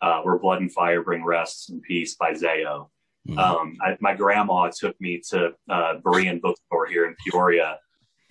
uh, 0.02 0.22
"Where 0.22 0.40
Blood 0.40 0.62
and 0.62 0.72
Fire 0.72 1.04
Bring 1.04 1.24
Rest 1.24 1.70
and 1.70 1.82
Peace" 1.82 2.16
by 2.16 2.34
Zao. 2.34 2.90
Mm. 3.28 3.38
Um, 3.38 3.78
I, 3.82 3.98
my 4.02 4.14
grandma 4.14 4.70
took 4.70 5.00
me 5.00 5.22
to 5.30 5.54
uh, 5.70 5.96
Berean 6.02 6.42
bookstore 6.42 6.88
here 6.88 7.06
in 7.06 7.16
Peoria, 7.26 7.80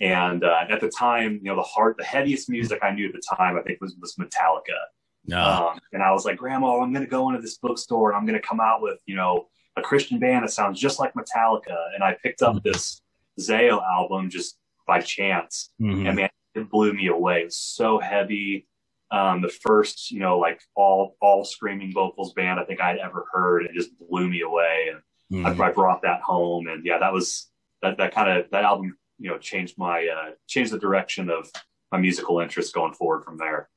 and 0.01 0.43
uh, 0.43 0.65
at 0.69 0.81
the 0.81 0.89
time, 0.89 1.39
you 1.41 1.49
know, 1.49 1.55
the 1.55 1.63
hard, 1.63 1.95
the 1.97 2.03
heaviest 2.03 2.49
music 2.49 2.79
I 2.83 2.91
knew 2.91 3.07
at 3.07 3.13
the 3.13 3.35
time, 3.35 3.57
I 3.57 3.61
think 3.61 3.81
was 3.81 3.95
was 3.99 4.15
Metallica. 4.15 4.77
No. 5.25 5.41
Um, 5.41 5.79
and 5.93 6.03
I 6.03 6.11
was 6.11 6.25
like, 6.25 6.37
Grandma, 6.37 6.79
I'm 6.79 6.91
going 6.91 7.05
to 7.05 7.09
go 7.09 7.29
into 7.29 7.41
this 7.41 7.57
bookstore 7.57 8.09
and 8.09 8.17
I'm 8.17 8.25
going 8.25 8.39
to 8.39 8.45
come 8.45 8.59
out 8.59 8.81
with, 8.81 8.99
you 9.05 9.15
know, 9.15 9.47
a 9.77 9.81
Christian 9.81 10.19
band 10.19 10.43
that 10.43 10.51
sounds 10.51 10.79
just 10.79 10.99
like 10.99 11.13
Metallica. 11.13 11.77
And 11.95 12.03
I 12.03 12.17
picked 12.21 12.41
up 12.41 12.55
mm-hmm. 12.55 12.69
this 12.69 13.01
Zao 13.39 13.81
album 13.83 14.29
just 14.29 14.57
by 14.85 14.99
chance. 14.99 15.71
Mm-hmm. 15.81 16.07
And 16.07 16.15
man, 16.15 16.29
it 16.55 16.69
blew 16.69 16.93
me 16.93 17.07
away. 17.07 17.41
It 17.41 17.45
was 17.45 17.57
so 17.57 17.99
heavy. 17.99 18.67
Um, 19.13 19.41
the 19.41 19.49
first, 19.49 20.09
you 20.09 20.19
know, 20.19 20.39
like 20.39 20.59
all 20.75 21.15
all 21.21 21.45
screaming 21.45 21.93
vocals 21.93 22.33
band 22.33 22.59
I 22.59 22.63
think 22.63 22.81
I'd 22.81 22.97
ever 22.97 23.25
heard. 23.31 23.63
It 23.63 23.73
just 23.73 23.91
blew 23.99 24.27
me 24.27 24.41
away. 24.41 24.89
And 24.91 25.45
mm-hmm. 25.45 25.61
I, 25.61 25.67
I, 25.67 25.71
brought 25.71 26.01
that 26.01 26.21
home. 26.21 26.65
And 26.67 26.83
yeah, 26.83 26.97
that 26.97 27.13
was 27.13 27.47
that 27.83 27.97
that 27.97 28.15
kind 28.15 28.39
of 28.39 28.49
that 28.49 28.63
album, 28.63 28.97
you 29.19 29.29
know, 29.29 29.37
changed 29.37 29.77
my 29.77 30.07
uh, 30.07 30.31
changed 30.47 30.73
the 30.73 30.79
direction 30.79 31.29
of 31.29 31.47
my 31.91 31.99
musical 31.99 32.39
interest 32.39 32.73
going 32.73 32.93
forward 32.93 33.23
from 33.23 33.37
there. 33.37 33.69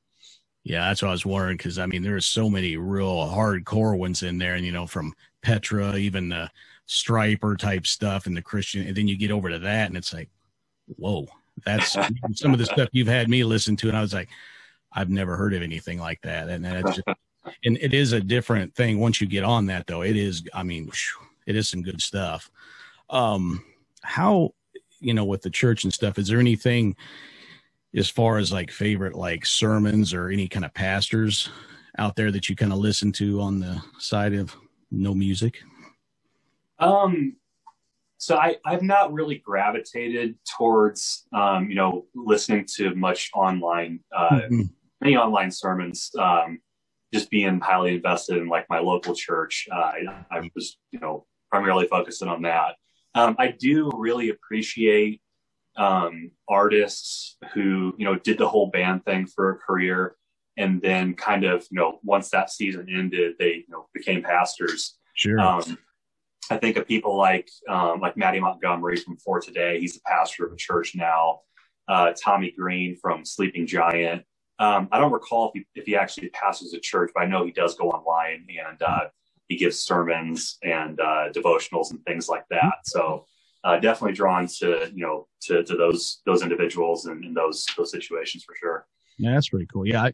Yeah, 0.63 0.87
that's 0.87 1.03
what 1.03 1.09
I 1.09 1.11
was 1.11 1.25
wondering 1.25 1.57
because 1.57 1.77
I 1.77 1.85
mean 1.85 2.01
there 2.01 2.15
are 2.15 2.21
so 2.21 2.49
many 2.49 2.75
real 2.75 3.27
hardcore 3.27 3.95
ones 3.95 4.23
in 4.23 4.39
there, 4.39 4.55
and 4.55 4.65
you 4.65 4.71
know 4.71 4.87
from 4.87 5.13
Petra, 5.43 5.97
even 5.97 6.29
the 6.29 6.49
Stryper 6.89 7.59
type 7.59 7.85
stuff, 7.85 8.25
and 8.25 8.35
the 8.35 8.41
Christian, 8.41 8.87
and 8.87 8.97
then 8.97 9.07
you 9.07 9.15
get 9.15 9.29
over 9.29 9.49
to 9.49 9.59
that, 9.59 9.87
and 9.87 9.95
it's 9.95 10.15
like, 10.15 10.29
whoa, 10.87 11.27
that's 11.63 11.91
some 12.33 12.53
of 12.53 12.57
the 12.57 12.65
stuff 12.65 12.89
you've 12.91 13.07
had 13.07 13.29
me 13.29 13.43
listen 13.43 13.75
to, 13.75 13.87
and 13.87 13.95
I 13.95 14.01
was 14.01 14.15
like, 14.15 14.29
I've 14.93 15.09
never 15.09 15.35
heard 15.35 15.53
of 15.53 15.61
anything 15.61 15.99
like 15.99 16.21
that, 16.21 16.49
and 16.49 16.65
that's 16.65 16.95
just, 16.95 17.07
and 17.63 17.77
it 17.77 17.93
is 17.93 18.13
a 18.13 18.19
different 18.19 18.75
thing 18.75 18.99
once 18.99 19.21
you 19.21 19.27
get 19.27 19.43
on 19.43 19.65
that 19.67 19.87
though. 19.87 20.01
It 20.01 20.17
is, 20.17 20.43
I 20.53 20.63
mean, 20.63 20.89
it 21.45 21.55
is 21.55 21.69
some 21.69 21.81
good 21.81 22.01
stuff. 22.01 22.49
Um, 23.09 23.63
how, 24.01 24.53
you 24.99 25.13
know, 25.13 25.25
with 25.25 25.41
the 25.41 25.49
church 25.49 25.83
and 25.83 25.93
stuff, 25.93 26.17
is 26.17 26.27
there 26.27 26.39
anything 26.39 26.95
as 27.95 28.09
far 28.09 28.37
as 28.37 28.51
like 28.51 28.71
favorite 28.71 29.15
like 29.15 29.45
sermons 29.45 30.13
or 30.13 30.29
any 30.29 30.47
kind 30.47 30.65
of 30.65 30.73
pastors 30.73 31.49
out 31.97 32.15
there 32.15 32.31
that 32.31 32.49
you 32.49 32.55
kind 32.55 32.71
of 32.71 32.79
listen 32.79 33.11
to 33.13 33.41
on 33.41 33.59
the 33.59 33.81
side 33.99 34.33
of 34.33 34.55
no 34.91 35.13
music? 35.13 35.59
Um, 36.79 37.35
so 38.17 38.37
I, 38.37 38.57
I've 38.65 38.83
not 38.83 39.13
really 39.13 39.41
gravitated 39.43 40.35
towards, 40.57 41.27
um, 41.33 41.69
you 41.69 41.75
know, 41.75 42.05
listening 42.15 42.65
to 42.75 42.95
much 42.95 43.29
online, 43.33 43.99
uh, 44.15 44.29
mm-hmm. 44.29 44.61
any 45.03 45.15
online 45.15 45.51
sermons. 45.51 46.11
Um, 46.17 46.59
just 47.13 47.29
being 47.29 47.61
highly 47.61 47.95
invested 47.95 48.35
in 48.37 48.49
like 48.49 48.65
my 48.69 48.79
local 48.79 49.15
church, 49.15 49.65
uh, 49.71 49.75
I, 49.79 50.25
I 50.29 50.51
was, 50.53 50.77
you 50.91 50.99
know, 50.99 51.25
primarily 51.49 51.87
focusing 51.87 52.27
on 52.27 52.41
that. 52.41 52.75
Um, 53.15 53.35
I 53.39 53.55
do 53.57 53.89
really 53.95 54.29
appreciate 54.29 55.21
um, 55.77 56.31
artists 56.49 57.37
who, 57.53 57.93
you 57.97 58.03
know, 58.03 58.15
did 58.15 58.37
the 58.37 58.49
whole 58.49 58.69
band 58.71 59.05
thing 59.05 59.25
for 59.25 59.51
a 59.51 59.55
career, 59.55 60.17
and 60.57 60.81
then 60.81 61.13
kind 61.13 61.45
of, 61.45 61.65
you 61.71 61.79
know, 61.79 61.99
once 62.03 62.29
that 62.31 62.49
season 62.49 62.87
ended, 62.93 63.35
they, 63.39 63.53
you 63.53 63.69
know, 63.69 63.87
became 63.93 64.21
pastors. 64.21 64.97
Sure. 65.13 65.39
I 66.49 66.57
think 66.57 66.77
of 66.77 66.87
people 66.87 67.17
like 67.17 67.49
um, 67.67 67.99
like 67.99 68.17
Mattie 68.17 68.39
Montgomery 68.39 68.97
from 68.97 69.17
For 69.17 69.39
Today. 69.39 69.79
He's 69.79 69.97
a 69.97 70.01
pastor 70.01 70.45
of 70.45 70.53
a 70.53 70.55
church 70.55 70.95
now. 70.95 71.41
Uh, 71.87 72.13
Tommy 72.21 72.51
Green 72.51 72.97
from 72.97 73.25
Sleeping 73.25 73.65
Giant. 73.65 74.23
Um, 74.59 74.89
I 74.91 74.99
don't 74.99 75.11
recall 75.11 75.51
if 75.53 75.53
he, 75.53 75.79
if 75.79 75.85
he 75.85 75.95
actually 75.95 76.29
pastors 76.29 76.73
a 76.73 76.79
church, 76.79 77.11
but 77.13 77.23
I 77.23 77.25
know 77.27 77.45
he 77.45 77.51
does 77.51 77.75
go 77.75 77.89
online 77.89 78.47
and 78.67 78.81
uh, 78.81 79.05
he 79.47 79.55
gives 79.55 79.79
sermons 79.79 80.57
and 80.63 80.99
uh, 80.99 81.29
devotionals 81.31 81.91
and 81.91 82.03
things 82.05 82.27
like 82.27 82.45
that. 82.49 82.73
So 82.85 83.25
uh, 83.63 83.77
definitely 83.79 84.13
drawn 84.13 84.47
to 84.59 84.91
you 84.93 85.05
know 85.05 85.27
to, 85.41 85.63
to 85.63 85.75
those 85.75 86.21
those 86.25 86.41
individuals 86.41 87.05
and, 87.05 87.23
and 87.23 87.35
those 87.35 87.65
those 87.77 87.91
situations 87.91 88.43
for 88.43 88.55
sure. 88.59 88.87
Yeah, 89.17 89.33
that's 89.33 89.49
pretty 89.49 89.67
cool. 89.71 89.85
Yeah, 89.85 90.03
I, 90.03 90.13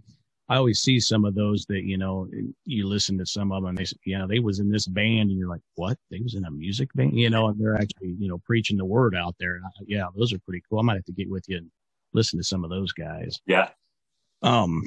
I 0.49 0.57
always 0.57 0.81
see 0.81 0.99
some 0.99 1.23
of 1.23 1.35
those 1.35 1.65
that 1.67 1.83
you 1.83 1.97
know 1.97 2.27
you 2.65 2.87
listen 2.87 3.17
to 3.17 3.25
some 3.25 3.51
of 3.51 3.63
them 3.63 3.69
and 3.69 3.77
they 3.77 3.85
you 4.03 4.17
know 4.17 4.27
they 4.27 4.39
was 4.39 4.59
in 4.59 4.69
this 4.69 4.87
band 4.87 5.29
and 5.29 5.39
you're 5.39 5.49
like 5.49 5.61
what? 5.75 5.97
They 6.11 6.19
was 6.19 6.35
in 6.35 6.45
a 6.45 6.51
music 6.51 6.93
band? 6.93 7.17
You 7.17 7.29
know 7.29 7.47
and 7.47 7.59
they're 7.59 7.75
actually 7.75 8.15
you 8.19 8.27
know 8.27 8.39
preaching 8.39 8.77
the 8.77 8.85
word 8.85 9.15
out 9.15 9.35
there. 9.39 9.61
Yeah 9.85 10.07
those 10.15 10.33
are 10.33 10.39
pretty 10.39 10.63
cool. 10.69 10.79
I 10.79 10.83
might 10.83 10.95
have 10.95 11.05
to 11.05 11.13
get 11.13 11.29
with 11.29 11.47
you 11.47 11.57
and 11.57 11.71
listen 12.13 12.37
to 12.39 12.43
some 12.43 12.63
of 12.63 12.69
those 12.69 12.91
guys. 12.91 13.39
Yeah. 13.45 13.69
Um 14.41 14.83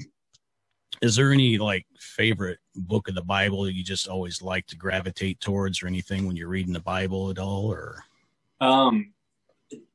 is 1.03 1.17
there 1.17 1.33
any 1.33 1.59
like 1.59 1.87
favorite 1.99 2.59
book 2.75 3.09
of 3.09 3.15
the 3.15 3.23
Bible 3.23 3.65
that 3.65 3.75
you 3.75 3.83
just 3.83 4.09
always 4.09 4.43
like 4.43 4.67
to 4.69 4.77
gravitate 4.77 5.41
towards 5.41 5.83
or 5.83 5.87
anything 5.87 6.27
when 6.27 6.37
you're 6.37 6.49
reading 6.49 6.73
the 6.73 6.81
Bible 6.81 7.31
at 7.31 7.39
all 7.39 7.73
or? 7.73 8.05
Um 8.61 9.15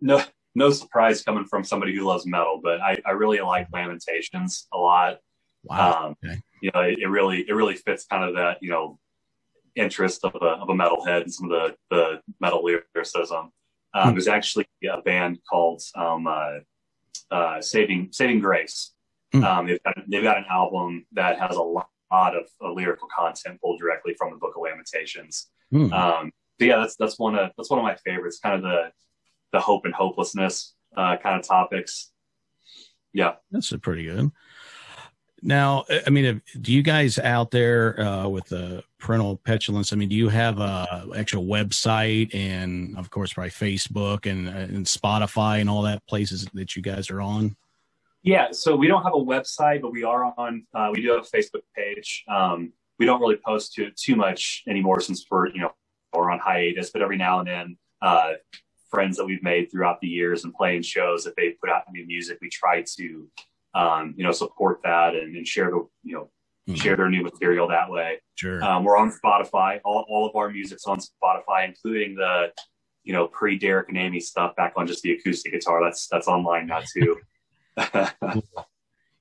no 0.01 0.23
no 0.55 0.71
surprise 0.71 1.21
coming 1.21 1.45
from 1.45 1.63
somebody 1.63 1.95
who 1.95 2.03
loves 2.03 2.25
metal 2.25 2.59
but 2.61 2.81
I, 2.81 2.97
I 3.05 3.11
really 3.11 3.39
like 3.41 3.67
Lamentations 3.71 4.67
a 4.73 4.77
lot 4.77 5.19
Wow. 5.63 6.07
Um, 6.07 6.15
okay. 6.23 6.41
You 6.61 6.71
know, 6.73 6.81
it, 6.81 6.99
it, 6.99 7.07
really 7.07 7.45
it 7.47 7.53
really 7.53 7.75
fits 7.75 8.05
kind 8.05 8.23
of 8.23 8.35
that 8.35 8.57
you 8.61 8.69
know 8.69 8.99
interest 9.75 10.23
of 10.23 10.35
a 10.35 10.45
of 10.45 10.69
a 10.69 10.73
metalhead 10.73 11.21
and 11.21 11.33
some 11.33 11.51
of 11.51 11.51
the 11.51 11.75
the 11.89 12.21
metal 12.39 12.63
lyricism. 12.63 13.51
Um, 13.93 14.09
hmm. 14.09 14.11
There's 14.11 14.27
actually 14.27 14.67
a 14.89 15.01
band 15.01 15.39
called 15.49 15.81
um, 15.95 16.27
uh, 16.27 16.59
uh, 17.29 17.61
Saving 17.61 18.09
Saving 18.11 18.39
Grace. 18.39 18.91
Hmm. 19.31 19.43
Um, 19.43 19.67
they've 19.67 19.83
got 19.83 19.95
they've 20.07 20.23
got 20.23 20.37
an 20.37 20.45
album 20.49 21.05
that 21.13 21.39
has 21.39 21.55
a 21.55 21.61
lot 21.61 21.87
of 22.11 22.43
uh, 22.63 22.71
lyrical 22.71 23.07
content 23.15 23.59
pulled 23.61 23.79
directly 23.79 24.13
from 24.17 24.31
the 24.31 24.37
Book 24.37 24.53
of 24.55 24.61
Lamentations. 24.61 25.49
Hmm. 25.71 25.91
Um, 25.93 26.31
but 26.59 26.67
yeah, 26.67 26.77
that's 26.77 26.95
that's 26.97 27.17
one 27.17 27.35
of 27.35 27.51
that's 27.57 27.69
one 27.69 27.79
of 27.79 27.83
my 27.83 27.95
favorites. 28.05 28.39
Kind 28.41 28.55
of 28.55 28.61
the 28.61 28.91
the 29.51 29.59
hope 29.59 29.85
and 29.85 29.93
hopelessness 29.93 30.73
uh, 30.95 31.17
kind 31.17 31.39
of 31.39 31.47
topics. 31.47 32.11
Yeah, 33.13 33.33
that's 33.51 33.73
pretty 33.81 34.05
good. 34.05 34.31
Now, 35.43 35.85
I 36.05 36.09
mean, 36.11 36.41
do 36.61 36.71
you 36.71 36.83
guys 36.83 37.17
out 37.17 37.49
there 37.49 37.99
uh, 37.99 38.27
with 38.27 38.45
the 38.45 38.83
parental 38.99 39.37
petulance? 39.37 39.91
I 39.91 39.95
mean, 39.95 40.09
do 40.09 40.15
you 40.15 40.29
have 40.29 40.59
a 40.59 41.07
actual 41.15 41.45
website 41.45 42.33
and, 42.35 42.95
of 42.97 43.09
course, 43.09 43.33
probably 43.33 43.49
Facebook 43.49 44.29
and, 44.29 44.47
and 44.47 44.85
Spotify 44.85 45.59
and 45.59 45.69
all 45.69 45.81
that 45.83 46.05
places 46.05 46.47
that 46.53 46.75
you 46.75 46.83
guys 46.83 47.09
are 47.09 47.21
on? 47.21 47.55
Yeah, 48.23 48.49
so 48.51 48.75
we 48.75 48.87
don't 48.87 49.01
have 49.01 49.15
a 49.15 49.17
website, 49.17 49.81
but 49.81 49.91
we 49.91 50.03
are 50.03 50.31
on. 50.37 50.67
Uh, 50.75 50.91
we 50.93 51.01
do 51.01 51.09
have 51.11 51.25
a 51.25 51.37
Facebook 51.37 51.63
page. 51.75 52.23
Um, 52.27 52.71
we 52.99 53.07
don't 53.07 53.19
really 53.19 53.39
post 53.43 53.73
to 53.73 53.89
too 53.95 54.15
much 54.15 54.63
anymore 54.67 54.99
since 54.99 55.25
we're 55.29 55.47
you 55.47 55.61
know 55.61 55.71
we're 56.13 56.29
on 56.29 56.37
hiatus. 56.37 56.91
But 56.91 57.01
every 57.01 57.17
now 57.17 57.39
and 57.39 57.47
then, 57.47 57.77
uh, 57.99 58.33
friends 58.91 59.17
that 59.17 59.25
we've 59.25 59.41
made 59.41 59.71
throughout 59.71 60.01
the 60.01 60.07
years 60.07 60.43
and 60.43 60.53
playing 60.53 60.83
shows, 60.83 61.25
if 61.25 61.33
they 61.35 61.55
put 61.59 61.71
out 61.71 61.83
new 61.91 62.05
music, 62.05 62.37
we 62.41 62.49
try 62.49 62.83
to 62.97 63.27
um, 63.73 64.13
you 64.17 64.23
know, 64.23 64.31
support 64.31 64.79
that 64.83 65.15
and, 65.15 65.35
and 65.35 65.47
share 65.47 65.71
the, 65.71 65.87
you 66.03 66.15
know, 66.15 66.29
mm-hmm. 66.67 66.75
share 66.75 66.95
their 66.95 67.09
new 67.09 67.23
material 67.23 67.67
that 67.67 67.89
way. 67.89 68.21
Sure. 68.35 68.63
Um, 68.63 68.83
we're 68.83 68.97
on 68.97 69.11
Spotify. 69.11 69.79
All, 69.83 70.05
all 70.09 70.27
of 70.27 70.35
our 70.35 70.49
music's 70.49 70.85
on 70.85 70.99
Spotify, 70.99 71.67
including 71.67 72.15
the, 72.15 72.51
you 73.03 73.13
know, 73.13 73.27
pre 73.27 73.57
Derek 73.57 73.89
and 73.89 73.97
Amy 73.97 74.19
stuff 74.19 74.55
back 74.55 74.73
on 74.75 74.87
just 74.87 75.01
the 75.03 75.13
acoustic 75.13 75.53
guitar. 75.53 75.83
That's, 75.83 76.07
that's 76.07 76.27
online 76.27 76.67
now 76.67 76.81
too. 76.93 77.17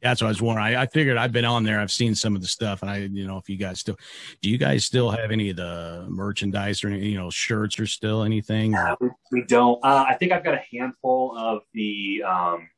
That's 0.02 0.22
what 0.22 0.28
I 0.28 0.30
was 0.30 0.40
wondering. 0.40 0.66
I, 0.66 0.82
I, 0.82 0.86
figured 0.86 1.18
I've 1.18 1.32
been 1.32 1.44
on 1.44 1.62
there. 1.62 1.78
I've 1.78 1.92
seen 1.92 2.14
some 2.14 2.34
of 2.34 2.40
the 2.40 2.48
stuff, 2.48 2.80
and 2.80 2.90
I, 2.90 2.96
you 2.98 3.26
know, 3.26 3.36
if 3.36 3.50
you 3.50 3.56
guys 3.56 3.80
still, 3.80 3.96
do 4.40 4.48
you 4.48 4.56
guys 4.56 4.84
still 4.84 5.10
have 5.10 5.30
any 5.30 5.50
of 5.50 5.56
the 5.56 6.06
merchandise 6.08 6.82
or 6.82 6.88
any, 6.88 7.06
you 7.06 7.18
know, 7.18 7.28
shirts 7.28 7.78
or 7.78 7.86
still 7.86 8.22
anything? 8.22 8.74
Uh, 8.74 8.96
we 9.30 9.44
don't. 9.44 9.78
Uh, 9.84 10.06
I 10.08 10.14
think 10.14 10.32
I've 10.32 10.44
got 10.44 10.54
a 10.54 10.62
handful 10.72 11.36
of 11.36 11.62
the 11.74 12.22
um, 12.26 12.68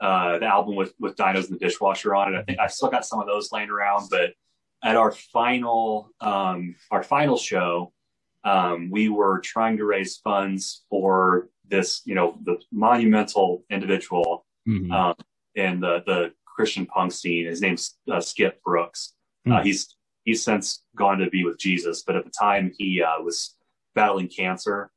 uh, 0.00 0.38
the 0.38 0.46
album 0.46 0.76
with 0.76 0.94
with 0.98 1.16
Dinos 1.16 1.46
in 1.48 1.52
the 1.52 1.58
Dishwasher 1.58 2.14
on 2.14 2.34
it. 2.34 2.38
I 2.38 2.42
think 2.42 2.58
I 2.58 2.66
still 2.68 2.90
got 2.90 3.04
some 3.04 3.20
of 3.20 3.26
those 3.26 3.52
laying 3.52 3.70
around, 3.70 4.08
but 4.10 4.32
at 4.82 4.96
our 4.96 5.12
final 5.12 6.10
um, 6.20 6.74
our 6.90 7.02
final 7.02 7.36
show, 7.36 7.92
um, 8.44 8.90
we 8.90 9.08
were 9.08 9.40
trying 9.40 9.76
to 9.76 9.84
raise 9.84 10.16
funds 10.16 10.84
for 10.88 11.48
this, 11.68 12.02
you 12.04 12.14
know, 12.14 12.38
the 12.44 12.56
monumental 12.72 13.64
individual 13.70 14.46
mm-hmm. 14.68 14.90
um, 14.90 15.14
in 15.54 15.80
the 15.80 16.02
the 16.06 16.32
Christian 16.46 16.86
punk 16.86 17.12
scene. 17.12 17.46
His 17.46 17.60
name's 17.60 17.98
uh, 18.10 18.20
Skip 18.20 18.62
Brooks. 18.62 19.14
Mm-hmm. 19.46 19.58
Uh, 19.58 19.62
he's 19.62 19.96
he's 20.24 20.42
since 20.42 20.82
gone 20.96 21.18
to 21.18 21.28
be 21.28 21.44
with 21.44 21.58
Jesus, 21.58 22.02
but 22.06 22.16
at 22.16 22.24
the 22.24 22.30
time 22.30 22.72
he 22.78 23.02
uh, 23.02 23.20
was 23.22 23.56
battling 23.94 24.28
cancer 24.28 24.90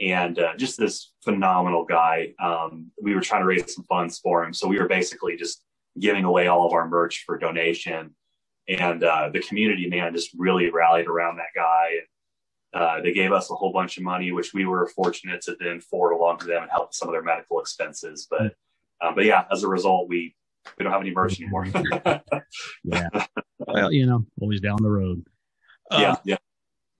and 0.00 0.38
uh, 0.38 0.56
just 0.56 0.78
this 0.78 1.12
phenomenal 1.22 1.84
guy. 1.84 2.34
Um, 2.42 2.90
we 3.00 3.14
were 3.14 3.20
trying 3.20 3.42
to 3.42 3.46
raise 3.46 3.74
some 3.74 3.84
funds 3.84 4.18
for 4.18 4.44
him, 4.44 4.52
so 4.52 4.66
we 4.66 4.78
were 4.78 4.88
basically 4.88 5.36
just 5.36 5.62
giving 5.98 6.24
away 6.24 6.48
all 6.48 6.66
of 6.66 6.72
our 6.72 6.88
merch 6.88 7.22
for 7.24 7.38
donation. 7.38 8.14
And 8.68 9.04
uh, 9.04 9.30
the 9.32 9.40
community 9.40 9.88
man 9.88 10.14
just 10.14 10.30
really 10.36 10.70
rallied 10.70 11.06
around 11.06 11.36
that 11.36 11.54
guy. 11.54 11.90
Uh, 12.72 13.00
they 13.02 13.12
gave 13.12 13.30
us 13.30 13.50
a 13.50 13.54
whole 13.54 13.72
bunch 13.72 13.98
of 13.98 14.02
money, 14.02 14.32
which 14.32 14.52
we 14.52 14.64
were 14.64 14.86
fortunate 14.88 15.40
to 15.42 15.56
then 15.60 15.80
forward 15.80 16.12
along 16.12 16.38
to 16.38 16.46
them 16.46 16.62
and 16.62 16.70
help 16.70 16.88
with 16.88 16.96
some 16.96 17.08
of 17.08 17.12
their 17.12 17.22
medical 17.22 17.60
expenses. 17.60 18.26
But 18.28 18.54
um, 19.00 19.14
but 19.14 19.24
yeah, 19.24 19.44
as 19.52 19.62
a 19.62 19.68
result, 19.68 20.08
we 20.08 20.34
we 20.76 20.82
don't 20.82 20.92
have 20.92 21.02
any 21.02 21.12
merch 21.12 21.40
anymore. 21.40 21.66
yeah, 22.84 23.08
well, 23.58 23.92
you 23.92 24.06
know, 24.06 24.26
always 24.40 24.60
down 24.60 24.78
the 24.82 24.90
road. 24.90 25.24
yeah, 25.92 26.12
uh, 26.12 26.16
yeah. 26.24 26.36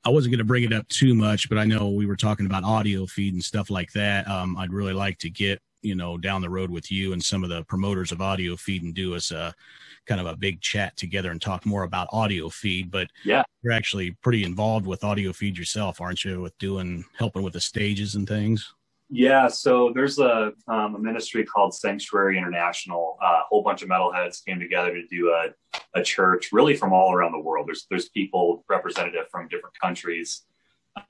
I 0.05 0.11
wasn't 0.11 0.33
going 0.33 0.39
to 0.39 0.45
bring 0.45 0.65
it 0.65 0.73
up 0.73 0.87
too 0.89 1.15
much, 1.15 1.49
but 1.49 1.59
I 1.59 1.65
know 1.65 1.89
we 1.89 2.07
were 2.07 2.17
talking 2.17 2.47
about 2.47 2.65
audio 2.65 3.07
feed 3.07 3.33
and 3.33 3.43
stuff 3.43 3.71
like 3.71 3.93
that. 3.93 4.29
Um, 4.29 4.57
I'd 4.57 4.73
really 4.73 4.93
like 4.93 5.19
to 5.19 5.31
get 5.31 5.61
you 5.85 5.95
know 5.95 6.17
down 6.17 6.41
the 6.41 6.51
road 6.51 6.71
with 6.71 6.91
you 6.91 7.13
and 7.13 7.23
some 7.23 7.45
of 7.45 7.51
the 7.51 7.63
promoters 7.65 8.11
of 8.11 8.21
audio 8.21 8.57
feed 8.57 8.83
and 8.83 8.95
do 8.95 9.15
us 9.15 9.31
a 9.31 9.55
kind 10.07 10.21
of 10.21 10.27
a 10.27 10.37
big 10.37 10.61
chat 10.61 10.97
together 10.97 11.31
and 11.31 11.41
talk 11.41 11.65
more 11.65 11.85
about 11.85 12.09
audio 12.13 12.49
feed. 12.49 12.91
But 12.91 13.09
yeah, 13.25 13.43
you're 13.63 13.73
actually 13.73 14.13
pretty 14.23 14.45
involved 14.45 14.87
with 14.87 15.05
audio 15.05 15.33
feed 15.33 15.57
yourself, 15.57 16.01
aren't 16.01 16.25
you? 16.25 16.41
With 16.41 16.57
doing 16.59 17.05
helping 17.17 17.43
with 17.43 17.53
the 17.53 17.61
stages 17.61 18.15
and 18.15 18.27
things. 18.27 18.75
Yeah, 19.15 19.47
so 19.47 19.93
there's 19.95 20.19
a, 20.19 20.53
um, 20.67 20.97
a 20.97 20.99
ministry 20.99 21.45
called 21.45 21.73
Sanctuary 21.73 22.37
International. 22.37 23.17
Uh, 23.23 23.27
a 23.27 23.43
whole 23.49 23.63
bunch 23.63 23.83
of 23.83 23.89
metalheads 23.89 24.45
came 24.45 24.59
together 24.59 24.93
to 24.93 25.07
do 25.07 25.29
a, 25.31 25.51
a 25.95 26.03
church, 26.03 26.51
really 26.51 26.75
from 26.75 26.93
all 26.93 27.15
around 27.15 27.31
the 27.31 27.39
world. 27.39 27.69
There's 27.69 27.87
there's 27.89 28.09
people 28.09 28.65
representative 28.69 29.27
from 29.31 29.47
different 29.47 29.79
countries, 29.81 30.43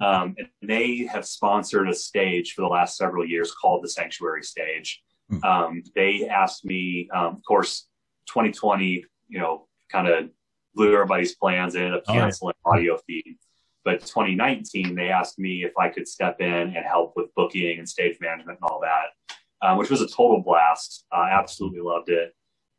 um, 0.00 0.34
and 0.36 0.48
they 0.60 1.08
have 1.10 1.24
sponsored 1.24 1.88
a 1.88 1.94
stage 1.94 2.52
for 2.52 2.60
the 2.60 2.68
last 2.68 2.98
several 2.98 3.24
years 3.24 3.54
called 3.54 3.82
the 3.82 3.88
Sanctuary 3.88 4.42
Stage. 4.42 5.02
Mm-hmm. 5.32 5.44
Um, 5.44 5.82
they 5.94 6.28
asked 6.28 6.66
me, 6.66 7.08
um, 7.14 7.36
of 7.36 7.42
course, 7.48 7.86
2020, 8.28 9.06
you 9.28 9.38
know, 9.38 9.66
kind 9.90 10.08
of 10.08 10.28
blew 10.74 10.92
everybody's 10.92 11.34
plans, 11.34 11.74
ended 11.74 11.94
up 11.94 12.04
canceling 12.06 12.54
oh, 12.66 12.74
yeah. 12.74 12.78
audio 12.78 12.98
feed. 13.06 13.38
But 13.84 14.00
2019, 14.00 14.94
they 14.94 15.10
asked 15.10 15.38
me 15.38 15.64
if 15.64 15.76
I 15.78 15.88
could 15.88 16.08
step 16.08 16.40
in 16.40 16.46
and 16.48 16.86
help 16.86 17.12
with 17.16 17.34
booking 17.34 17.78
and 17.78 17.88
stage 17.88 18.16
management 18.20 18.58
and 18.60 18.70
all 18.70 18.80
that, 18.80 19.36
uh, 19.60 19.76
which 19.76 19.90
was 19.90 20.00
a 20.00 20.08
total 20.08 20.40
blast. 20.40 21.04
I 21.12 21.30
absolutely 21.30 21.80
loved 21.80 22.08
it. 22.08 22.34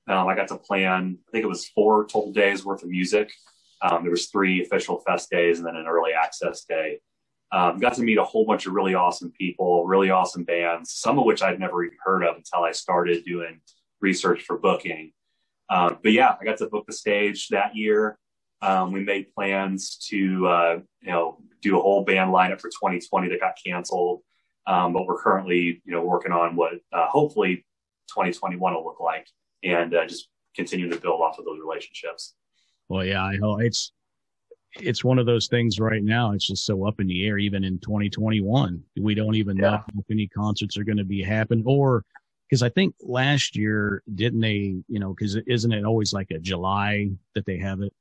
Um, 0.07 0.27
I 0.27 0.35
got 0.35 0.47
to 0.49 0.57
plan, 0.57 1.17
I 1.27 1.31
think 1.31 1.43
it 1.43 1.47
was 1.49 1.67
four 1.69 2.05
total 2.05 2.31
days 2.31 2.65
worth 2.65 2.83
of 2.83 2.89
music. 2.89 3.31
Um, 3.81 4.03
there 4.03 4.11
was 4.11 4.27
three 4.27 4.63
official 4.63 4.99
fest 4.99 5.29
days 5.29 5.59
and 5.59 5.67
then 5.67 5.75
an 5.75 5.87
early 5.87 6.13
access 6.13 6.65
day. 6.65 6.99
Um, 7.51 7.79
got 7.79 7.93
to 7.95 8.03
meet 8.03 8.17
a 8.17 8.23
whole 8.23 8.45
bunch 8.45 8.65
of 8.65 8.73
really 8.73 8.95
awesome 8.95 9.31
people, 9.31 9.85
really 9.85 10.09
awesome 10.09 10.43
bands, 10.43 10.91
some 10.91 11.19
of 11.19 11.25
which 11.25 11.41
I'd 11.41 11.59
never 11.59 11.83
even 11.83 11.97
heard 12.03 12.23
of 12.23 12.35
until 12.35 12.63
I 12.63 12.71
started 12.71 13.23
doing 13.25 13.61
research 14.01 14.43
for 14.43 14.57
booking. 14.57 15.13
Um, 15.69 15.99
but 16.03 16.11
yeah, 16.11 16.35
I 16.39 16.45
got 16.45 16.57
to 16.57 16.67
book 16.67 16.85
the 16.87 16.93
stage 16.93 17.47
that 17.49 17.75
year. 17.75 18.17
Um, 18.65 18.91
we 18.91 19.01
made 19.01 19.33
plans 19.35 19.97
to, 20.09 20.47
uh, 20.47 20.79
you 21.01 21.11
know, 21.11 21.37
do 21.61 21.77
a 21.77 21.81
whole 21.81 22.03
band 22.03 22.31
lineup 22.31 22.59
for 22.59 22.69
2020 22.69 23.29
that 23.29 23.39
got 23.39 23.53
canceled. 23.63 24.21
Um, 24.65 24.91
but 24.93 25.05
we're 25.05 25.21
currently, 25.21 25.83
you 25.85 25.91
know, 25.91 26.01
working 26.01 26.31
on 26.31 26.55
what 26.55 26.73
uh, 26.91 27.07
hopefully 27.07 27.57
2021 28.09 28.73
will 28.73 28.83
look 28.83 28.99
like, 28.99 29.27
and 29.63 29.93
uh, 29.93 30.07
just 30.07 30.29
continue 30.55 30.89
to 30.89 30.99
build 30.99 31.21
off 31.21 31.37
of 31.37 31.45
those 31.45 31.59
relationships. 31.59 32.33
Well, 32.89 33.05
yeah, 33.05 33.23
I 33.23 33.37
know 33.37 33.59
it's 33.59 33.91
it's 34.79 35.03
one 35.03 35.19
of 35.19 35.27
those 35.27 35.47
things 35.47 35.79
right 35.79 36.03
now. 36.03 36.31
It's 36.31 36.47
just 36.47 36.65
so 36.65 36.87
up 36.87 36.99
in 36.99 37.05
the 37.05 37.27
air. 37.27 37.37
Even 37.37 37.63
in 37.63 37.77
2021, 37.77 38.81
we 38.99 39.13
don't 39.13 39.35
even 39.35 39.57
yeah. 39.57 39.61
know 39.61 39.83
if 39.99 40.05
any 40.09 40.27
concerts 40.27 40.77
are 40.77 40.83
going 40.83 40.97
to 40.97 41.05
be 41.05 41.21
happening, 41.21 41.63
or 41.67 42.03
because 42.49 42.63
I 42.63 42.69
think 42.69 42.95
last 43.01 43.55
year 43.55 44.01
didn't 44.15 44.39
they? 44.39 44.75
You 44.87 44.99
know, 44.99 45.13
because 45.13 45.35
isn't 45.35 45.71
it 45.71 45.85
always 45.85 46.13
like 46.13 46.31
a 46.31 46.39
July 46.39 47.11
that 47.35 47.45
they 47.45 47.59
have 47.59 47.81
it? 47.81 47.93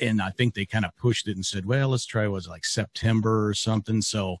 And 0.00 0.22
I 0.22 0.30
think 0.30 0.54
they 0.54 0.66
kind 0.66 0.84
of 0.84 0.96
pushed 0.96 1.28
it 1.28 1.36
and 1.36 1.44
said, 1.44 1.66
well, 1.66 1.88
let's 1.88 2.06
try 2.06 2.26
was 2.28 2.48
like 2.48 2.64
September 2.64 3.46
or 3.48 3.54
something. 3.54 4.00
So 4.02 4.36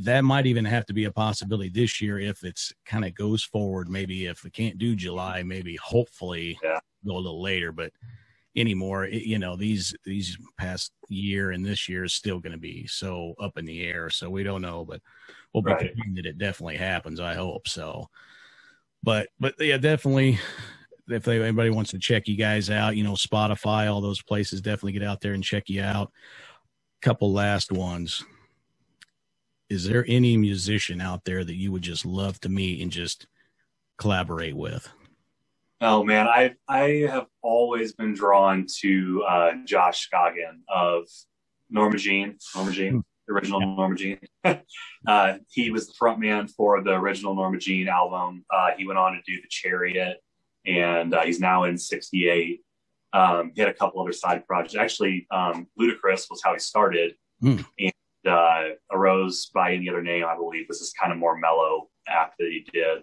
that 0.00 0.22
might 0.22 0.46
even 0.46 0.64
have 0.64 0.86
to 0.86 0.92
be 0.92 1.04
a 1.04 1.12
possibility 1.12 1.68
this 1.68 2.00
year 2.00 2.18
if 2.18 2.42
it's 2.44 2.72
kind 2.84 3.04
of 3.04 3.14
goes 3.14 3.42
forward. 3.42 3.88
Maybe 3.88 4.26
if 4.26 4.44
we 4.44 4.50
can't 4.50 4.78
do 4.78 4.96
July, 4.96 5.42
maybe 5.42 5.76
hopefully 5.76 6.58
yeah. 6.62 6.80
go 7.06 7.16
a 7.16 7.18
little 7.18 7.42
later. 7.42 7.72
But 7.72 7.92
anymore, 8.56 9.04
it, 9.04 9.22
you 9.22 9.38
know, 9.38 9.56
these 9.56 9.94
these 10.04 10.36
past 10.58 10.92
year 11.08 11.52
and 11.52 11.64
this 11.64 11.88
year 11.88 12.04
is 12.04 12.12
still 12.12 12.40
going 12.40 12.52
to 12.52 12.58
be 12.58 12.86
so 12.86 13.34
up 13.40 13.56
in 13.56 13.64
the 13.64 13.84
air. 13.84 14.10
So 14.10 14.30
we 14.30 14.42
don't 14.42 14.62
know, 14.62 14.84
but 14.84 15.00
we'll 15.52 15.62
be 15.62 15.72
right. 15.72 15.92
that 16.14 16.26
it 16.26 16.38
definitely 16.38 16.76
happens. 16.76 17.20
I 17.20 17.34
hope 17.34 17.68
so. 17.68 18.08
But 19.02 19.28
but 19.38 19.54
yeah, 19.58 19.78
definitely. 19.78 20.38
If 21.08 21.26
anybody 21.26 21.70
wants 21.70 21.92
to 21.92 21.98
check 21.98 22.28
you 22.28 22.36
guys 22.36 22.70
out, 22.70 22.96
you 22.96 23.04
know, 23.04 23.12
Spotify, 23.12 23.90
all 23.92 24.00
those 24.00 24.22
places, 24.22 24.60
definitely 24.60 24.92
get 24.92 25.02
out 25.02 25.20
there 25.20 25.32
and 25.32 25.42
check 25.42 25.68
you 25.68 25.82
out. 25.82 26.12
Couple 27.00 27.32
last 27.32 27.70
ones 27.72 28.24
is 29.68 29.86
there 29.86 30.04
any 30.08 30.36
musician 30.36 31.00
out 31.00 31.24
there 31.24 31.44
that 31.44 31.54
you 31.54 31.72
would 31.72 31.82
just 31.82 32.06
love 32.06 32.40
to 32.40 32.48
meet 32.48 32.80
and 32.80 32.90
just 32.90 33.26
collaborate 33.98 34.56
with? 34.56 34.88
Oh 35.80 36.02
man, 36.02 36.26
I 36.26 36.54
I 36.66 37.06
have 37.10 37.26
always 37.42 37.92
been 37.92 38.14
drawn 38.14 38.66
to 38.80 39.24
uh, 39.28 39.52
Josh 39.64 40.08
Scogin 40.08 40.62
of 40.68 41.06
Norma 41.70 41.98
Jean, 41.98 42.36
Norma 42.56 42.72
Jean, 42.72 42.92
hmm. 42.92 43.00
the 43.26 43.34
original. 43.34 43.60
Norma 43.60 43.94
Jean. 43.94 44.18
uh, 45.06 45.34
he 45.50 45.70
was 45.70 45.86
the 45.86 45.94
frontman 46.00 46.50
for 46.50 46.82
the 46.82 46.94
original 46.94 47.34
Norma 47.34 47.58
Jean 47.58 47.88
album. 47.88 48.44
Uh, 48.52 48.70
he 48.76 48.86
went 48.86 48.98
on 48.98 49.12
to 49.12 49.20
do 49.24 49.40
the 49.40 49.48
Chariot, 49.48 50.18
and 50.66 51.14
uh, 51.14 51.22
he's 51.22 51.40
now 51.40 51.64
in 51.64 51.78
'68. 51.78 52.60
Um, 53.12 53.52
he 53.54 53.60
had 53.60 53.70
a 53.70 53.74
couple 53.74 54.00
other 54.00 54.12
side 54.12 54.46
projects. 54.46 54.76
Actually, 54.76 55.26
um, 55.30 55.66
Luti-Kriss 55.78 56.26
was 56.30 56.42
how 56.44 56.52
he 56.52 56.58
started, 56.58 57.14
mm. 57.42 57.64
and 57.78 57.92
uh, 58.26 58.74
arose 58.92 59.46
by 59.54 59.72
any 59.72 59.88
other 59.88 60.02
name, 60.02 60.24
I 60.24 60.36
believe. 60.36 60.66
Was 60.68 60.78
this 60.78 60.88
is 60.88 60.94
kind 60.94 61.12
of 61.12 61.18
more 61.18 61.38
mellow 61.38 61.88
act 62.06 62.34
that 62.38 62.48
he 62.48 62.66
did. 62.72 63.02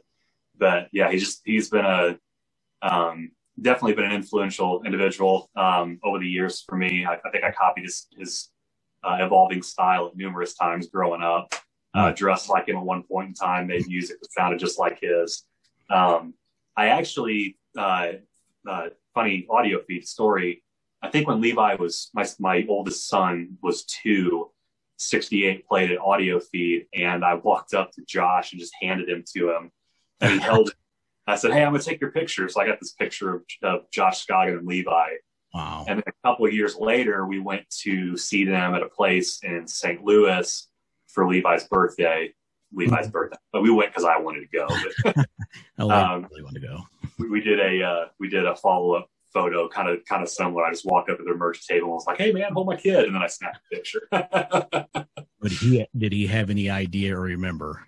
But 0.58 0.88
yeah, 0.92 1.12
he's 1.12 1.24
just 1.24 1.42
he's 1.46 1.70
been 1.70 1.86
a 1.86 2.18
um, 2.82 3.32
definitely 3.62 3.94
been 3.94 4.06
an 4.06 4.12
influential 4.12 4.84
individual 4.84 5.50
um, 5.56 6.00
over 6.04 6.20
the 6.20 6.28
years 6.28 6.64
for 6.68 6.76
me. 6.76 7.06
I, 7.06 7.14
I 7.14 7.30
think 7.32 7.44
I 7.44 7.52
copied 7.52 7.84
his, 7.84 8.08
his 8.18 8.50
uh, 9.04 9.18
evolving 9.20 9.62
style 9.62 10.12
numerous 10.16 10.56
times 10.56 10.88
growing 10.88 11.22
up. 11.22 11.54
Uh, 11.94 12.12
dressed 12.12 12.50
like 12.50 12.68
him 12.68 12.76
at 12.76 12.84
one 12.84 13.04
point 13.04 13.30
in 13.30 13.34
time, 13.34 13.68
made 13.68 13.88
music 13.88 14.20
that 14.20 14.30
sounded 14.34 14.60
just 14.60 14.78
like 14.78 15.00
his. 15.02 15.46
Um, 15.90 16.34
I 16.78 16.88
actually, 16.88 17.58
uh, 17.78 18.14
uh 18.68 18.90
funny 19.14 19.48
audio 19.50 19.82
feed 19.88 20.08
story. 20.08 20.64
I 21.02 21.10
think 21.10 21.28
when 21.28 21.42
Levi 21.42 21.76
was 21.76 22.10
my 22.14 22.26
my 22.40 22.66
oldest 22.68 23.08
son 23.08 23.58
was 23.62 23.84
two, 23.86 24.52
68 24.98 25.68
played 25.68 25.92
an 25.92 25.98
audio 25.98 26.40
feed 26.40 26.88
and 26.94 27.24
I 27.24 27.36
walked 27.36 27.74
up 27.74 27.92
to 27.94 28.04
Josh 28.06 28.52
and 28.52 28.60
just 28.60 28.74
handed 28.82 29.10
him 29.10 29.24
to 29.36 29.52
him 29.52 29.72
and 30.22 30.34
he 30.34 30.40
held 30.40 30.70
it. 30.70 30.76
I 31.28 31.36
said, 31.36 31.52
Hey, 31.52 31.64
I'm 31.64 31.72
going 31.72 31.82
to 31.82 31.88
take 31.88 32.02
your 32.02 32.12
picture. 32.12 32.48
So 32.50 32.62
I 32.62 32.68
got 32.68 32.80
this 32.80 32.94
picture 32.94 33.36
of, 33.36 33.44
of 33.64 33.92
Josh 33.92 34.26
Scogin 34.26 34.60
and 34.60 34.68
Levi. 34.68 35.10
Wow. 35.54 35.86
And 35.88 36.00
a 36.00 36.12
couple 36.24 36.46
of 36.46 36.54
years 36.54 36.76
later, 36.76 37.26
we 37.26 37.40
went 37.40 37.68
to 37.82 38.18
see 38.18 38.44
them 38.44 38.76
at 38.76 38.84
a 38.84 38.90
place 38.90 39.40
in 39.42 39.68
St. 39.68 40.04
Louis 40.04 40.68
for 41.08 41.28
Levi's 41.28 41.68
birthday. 41.68 42.34
Levi's 42.74 43.10
birthday, 43.10 43.38
but 43.52 43.62
we 43.62 43.72
went 43.72 43.92
because 43.92 44.06
I 44.06 44.18
wanted 44.20 44.42
to 44.42 44.58
go. 44.58 44.68
But, 45.04 45.28
I 45.90 46.14
um, 46.14 46.28
really 46.30 46.44
wanted 46.44 46.62
to 46.62 46.68
go. 46.68 46.80
we, 47.20 47.30
we 47.30 47.42
did 47.42 47.60
a 47.60 47.84
uh, 47.84 48.06
we 48.20 48.30
did 48.30 48.46
a 48.46 48.56
follow 48.56 48.94
up 48.94 49.10
photo, 49.36 49.68
kind 49.68 49.90
of 49.90 50.04
kind 50.06 50.24
of 50.24 50.30
similar. 50.30 50.64
I 50.64 50.72
just 50.72 50.86
walked 50.86 51.10
up 51.10 51.18
to 51.18 51.24
their 51.24 51.38
merch 51.38 51.68
table 51.68 51.88
and 51.88 51.94
was 51.94 52.08
like, 52.08 52.18
"Hey, 52.18 52.32
man, 52.32 52.54
hold 52.54 52.68
my 52.68 52.76
kid," 52.76 53.06
and 53.06 53.14
then 53.14 53.22
I 53.22 53.28
snapped 53.28 53.60
a 53.72 53.76
picture. 53.76 54.08
but 54.12 55.52
he 55.52 55.86
did 55.96 56.14
he 56.14 56.26
have 56.28 56.50
any 56.50 56.70
idea 56.70 57.16
or 57.16 57.22
remember? 57.22 57.86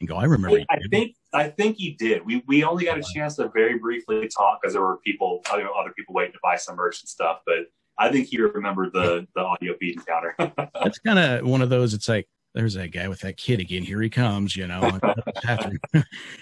And 0.00 0.08
go, 0.08 0.16
I 0.16 0.24
remember. 0.24 0.58
I, 0.68 0.78
think 0.90 1.14
I 1.32 1.48
think 1.48 1.76
he 1.76 1.92
did. 1.92 2.26
We 2.26 2.42
we 2.48 2.64
only 2.64 2.84
got 2.84 2.98
a 2.98 3.04
chance 3.14 3.36
to 3.36 3.48
very 3.48 3.78
briefly 3.78 4.28
talk 4.28 4.60
because 4.60 4.74
there 4.74 4.82
were 4.82 4.98
people, 4.98 5.42
other 5.50 5.68
other 5.72 5.92
people 5.96 6.14
waiting 6.14 6.32
to 6.32 6.40
buy 6.42 6.56
some 6.56 6.74
merch 6.74 7.00
and 7.02 7.08
stuff. 7.08 7.38
But 7.46 7.66
I 7.98 8.10
think 8.10 8.26
he 8.26 8.40
remembered 8.40 8.92
the 8.92 9.26
the 9.36 9.42
audio 9.42 9.76
feed 9.78 9.96
encounter. 9.96 10.34
That's 10.82 10.98
kind 10.98 11.18
of 11.18 11.46
one 11.46 11.62
of 11.62 11.70
those. 11.70 11.94
It's 11.94 12.08
like 12.08 12.28
there's 12.54 12.74
that 12.74 12.88
guy 12.88 13.08
with 13.08 13.20
that 13.20 13.36
kid 13.36 13.60
again. 13.60 13.82
Here 13.82 14.00
he 14.00 14.10
comes, 14.10 14.56
you 14.56 14.66
know. 14.66 14.98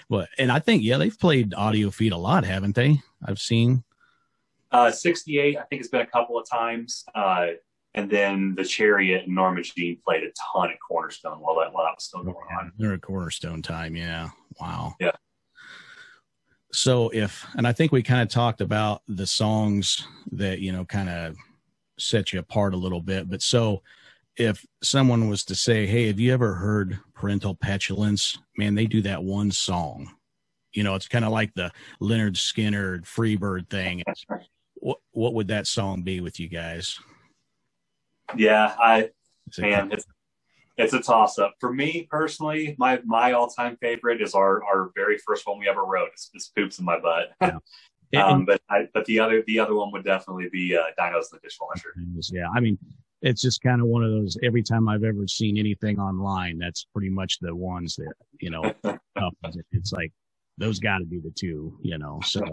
but 0.09 0.29
and 0.37 0.51
I 0.51 0.59
think 0.59 0.83
yeah, 0.83 0.97
they've 0.97 1.17
played 1.17 1.53
audio 1.53 1.89
feed 1.89 2.11
a 2.11 2.17
lot, 2.17 2.43
haven't 2.43 2.75
they? 2.75 3.01
I've 3.25 3.39
seen. 3.39 3.83
Uh, 4.71 4.91
68, 4.91 5.57
I 5.57 5.63
think 5.63 5.81
it's 5.81 5.89
been 5.89 6.01
a 6.01 6.05
couple 6.05 6.39
of 6.39 6.49
times. 6.49 7.03
Uh, 7.13 7.47
and 7.93 8.09
then 8.09 8.55
the 8.55 8.63
Chariot 8.63 9.25
and 9.25 9.35
Norma 9.35 9.61
Jean 9.61 9.99
played 10.05 10.23
a 10.23 10.31
ton 10.53 10.69
at 10.69 10.77
Cornerstone 10.87 11.39
while 11.39 11.55
that, 11.59 11.73
while 11.73 11.85
that 11.85 11.95
was 11.95 12.05
still 12.05 12.23
going 12.23 12.37
on. 12.57 12.71
They're 12.77 12.93
at 12.93 13.01
Cornerstone 13.01 13.61
time. 13.61 13.97
Yeah. 13.97 14.29
Wow. 14.61 14.95
Yeah. 14.99 15.11
So 16.71 17.09
if, 17.09 17.45
and 17.57 17.67
I 17.67 17.73
think 17.73 17.91
we 17.91 18.01
kind 18.01 18.21
of 18.21 18.29
talked 18.29 18.61
about 18.61 19.01
the 19.09 19.27
songs 19.27 20.07
that, 20.31 20.59
you 20.59 20.71
know, 20.71 20.85
kind 20.85 21.09
of 21.09 21.35
set 21.99 22.31
you 22.31 22.39
apart 22.39 22.73
a 22.73 22.77
little 22.77 23.01
bit. 23.01 23.29
But 23.29 23.41
so 23.41 23.81
if 24.41 24.65
someone 24.81 25.29
was 25.29 25.45
to 25.45 25.55
say, 25.55 25.85
Hey, 25.85 26.07
have 26.07 26.19
you 26.19 26.33
ever 26.33 26.55
heard 26.55 26.99
Parental 27.13 27.55
Petulance? 27.55 28.37
Man, 28.57 28.75
they 28.75 28.87
do 28.87 29.01
that 29.03 29.23
one 29.23 29.51
song. 29.51 30.11
You 30.73 30.83
know, 30.83 30.95
it's 30.95 31.07
kind 31.07 31.25
of 31.25 31.31
like 31.31 31.53
the 31.53 31.71
Lynyrd 32.01 32.35
Skynyrd 32.35 33.03
Freebird 33.03 33.69
thing. 33.69 34.03
It's, 34.07 34.25
what 34.75 34.97
what 35.11 35.33
would 35.35 35.49
that 35.49 35.67
song 35.67 36.01
be 36.01 36.21
with 36.21 36.39
you 36.39 36.47
guys? 36.47 36.97
Yeah, 38.35 38.73
I 38.79 39.09
man, 39.59 39.91
it's 39.91 40.05
it's 40.77 40.93
a 40.93 41.01
toss 41.01 41.37
up 41.37 41.55
for 41.59 41.71
me 41.71 42.07
personally. 42.09 42.75
My 42.79 43.01
my 43.05 43.33
all 43.33 43.47
time 43.47 43.77
favorite 43.81 44.21
is 44.21 44.33
our 44.33 44.63
our 44.63 44.91
very 44.95 45.17
first 45.19 45.45
one 45.45 45.59
we 45.59 45.69
ever 45.69 45.83
wrote. 45.83 46.09
It's, 46.13 46.31
it's 46.33 46.47
poops 46.47 46.79
in 46.79 46.85
my 46.85 46.99
butt. 46.99 47.31
Yeah. 47.41 47.57
um, 48.25 48.45
but 48.45 48.61
I, 48.69 48.87
but 48.93 49.05
the 49.05 49.19
other 49.19 49.43
the 49.45 49.59
other 49.59 49.75
one 49.75 49.91
would 49.91 50.03
definitely 50.03 50.49
be 50.49 50.75
uh, 50.75 50.83
Dinos 50.97 51.31
in 51.31 51.33
the 51.33 51.39
Dishwasher. 51.43 51.93
Yeah, 52.31 52.47
I 52.53 52.59
mean, 52.59 52.77
it's 53.21 53.41
just 53.41 53.61
kind 53.61 53.81
of 53.81 53.87
one 53.87 54.03
of 54.03 54.11
those. 54.11 54.37
Every 54.43 54.63
time 54.63 54.87
I've 54.87 55.03
ever 55.03 55.27
seen 55.27 55.57
anything 55.57 55.99
online, 55.99 56.57
that's 56.57 56.87
pretty 56.93 57.09
much 57.09 57.39
the 57.39 57.55
ones 57.55 57.95
that 57.97 58.13
you 58.39 58.49
know. 58.49 58.73
it's 59.71 59.91
like 59.91 60.11
those 60.57 60.79
got 60.79 60.99
to 60.99 61.05
be 61.05 61.19
the 61.19 61.31
two, 61.31 61.77
you 61.81 61.97
know. 61.97 62.19
So 62.23 62.43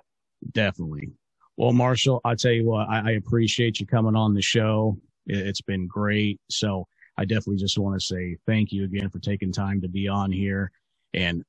definitely. 0.52 1.10
Well, 1.56 1.72
Marshall, 1.72 2.20
I 2.24 2.34
tell 2.34 2.52
you 2.52 2.66
what, 2.66 2.88
I, 2.88 3.00
I 3.00 3.10
appreciate 3.12 3.80
you 3.80 3.86
coming 3.86 4.16
on 4.16 4.34
the 4.34 4.42
show. 4.42 4.98
It, 5.26 5.38
it's 5.38 5.62
been 5.62 5.86
great. 5.86 6.40
So 6.50 6.86
I 7.16 7.24
definitely 7.24 7.56
just 7.56 7.78
want 7.78 7.98
to 7.98 8.04
say 8.04 8.36
thank 8.46 8.72
you 8.72 8.84
again 8.84 9.08
for 9.08 9.18
taking 9.20 9.52
time 9.52 9.80
to 9.80 9.88
be 9.88 10.06
on 10.06 10.30
here 10.30 10.70
and 11.14 11.42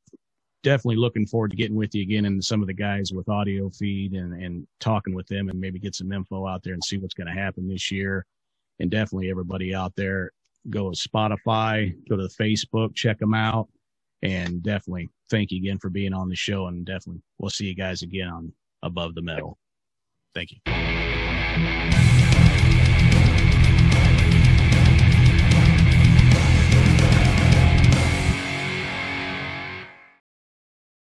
definitely 0.63 0.95
looking 0.95 1.25
forward 1.25 1.51
to 1.51 1.57
getting 1.57 1.75
with 1.75 1.93
you 1.93 2.03
again 2.03 2.25
and 2.25 2.43
some 2.43 2.61
of 2.61 2.67
the 2.67 2.73
guys 2.73 3.11
with 3.11 3.29
audio 3.29 3.69
feed 3.69 4.13
and, 4.13 4.33
and 4.33 4.65
talking 4.79 5.13
with 5.13 5.27
them 5.27 5.49
and 5.49 5.59
maybe 5.59 5.79
get 5.79 5.95
some 5.95 6.11
info 6.11 6.47
out 6.47 6.63
there 6.63 6.73
and 6.73 6.83
see 6.83 6.97
what's 6.97 7.13
going 7.13 7.27
to 7.27 7.33
happen 7.33 7.67
this 7.67 7.91
year. 7.91 8.25
And 8.79 8.91
definitely 8.91 9.29
everybody 9.29 9.73
out 9.73 9.93
there, 9.95 10.31
go 10.69 10.91
to 10.91 11.09
Spotify, 11.09 11.95
go 12.09 12.15
to 12.15 12.29
Facebook, 12.39 12.95
check 12.95 13.19
them 13.19 13.33
out. 13.33 13.67
And 14.23 14.63
definitely 14.63 15.09
thank 15.29 15.51
you 15.51 15.59
again 15.59 15.79
for 15.79 15.89
being 15.89 16.13
on 16.13 16.29
the 16.29 16.35
show. 16.35 16.67
And 16.67 16.85
definitely 16.85 17.21
we'll 17.37 17.49
see 17.49 17.65
you 17.65 17.75
guys 17.75 18.01
again 18.01 18.27
on 18.27 18.53
Above 18.83 19.15
the 19.15 19.21
Metal. 19.21 19.57
Thank 20.33 20.51
you. 20.51 22.06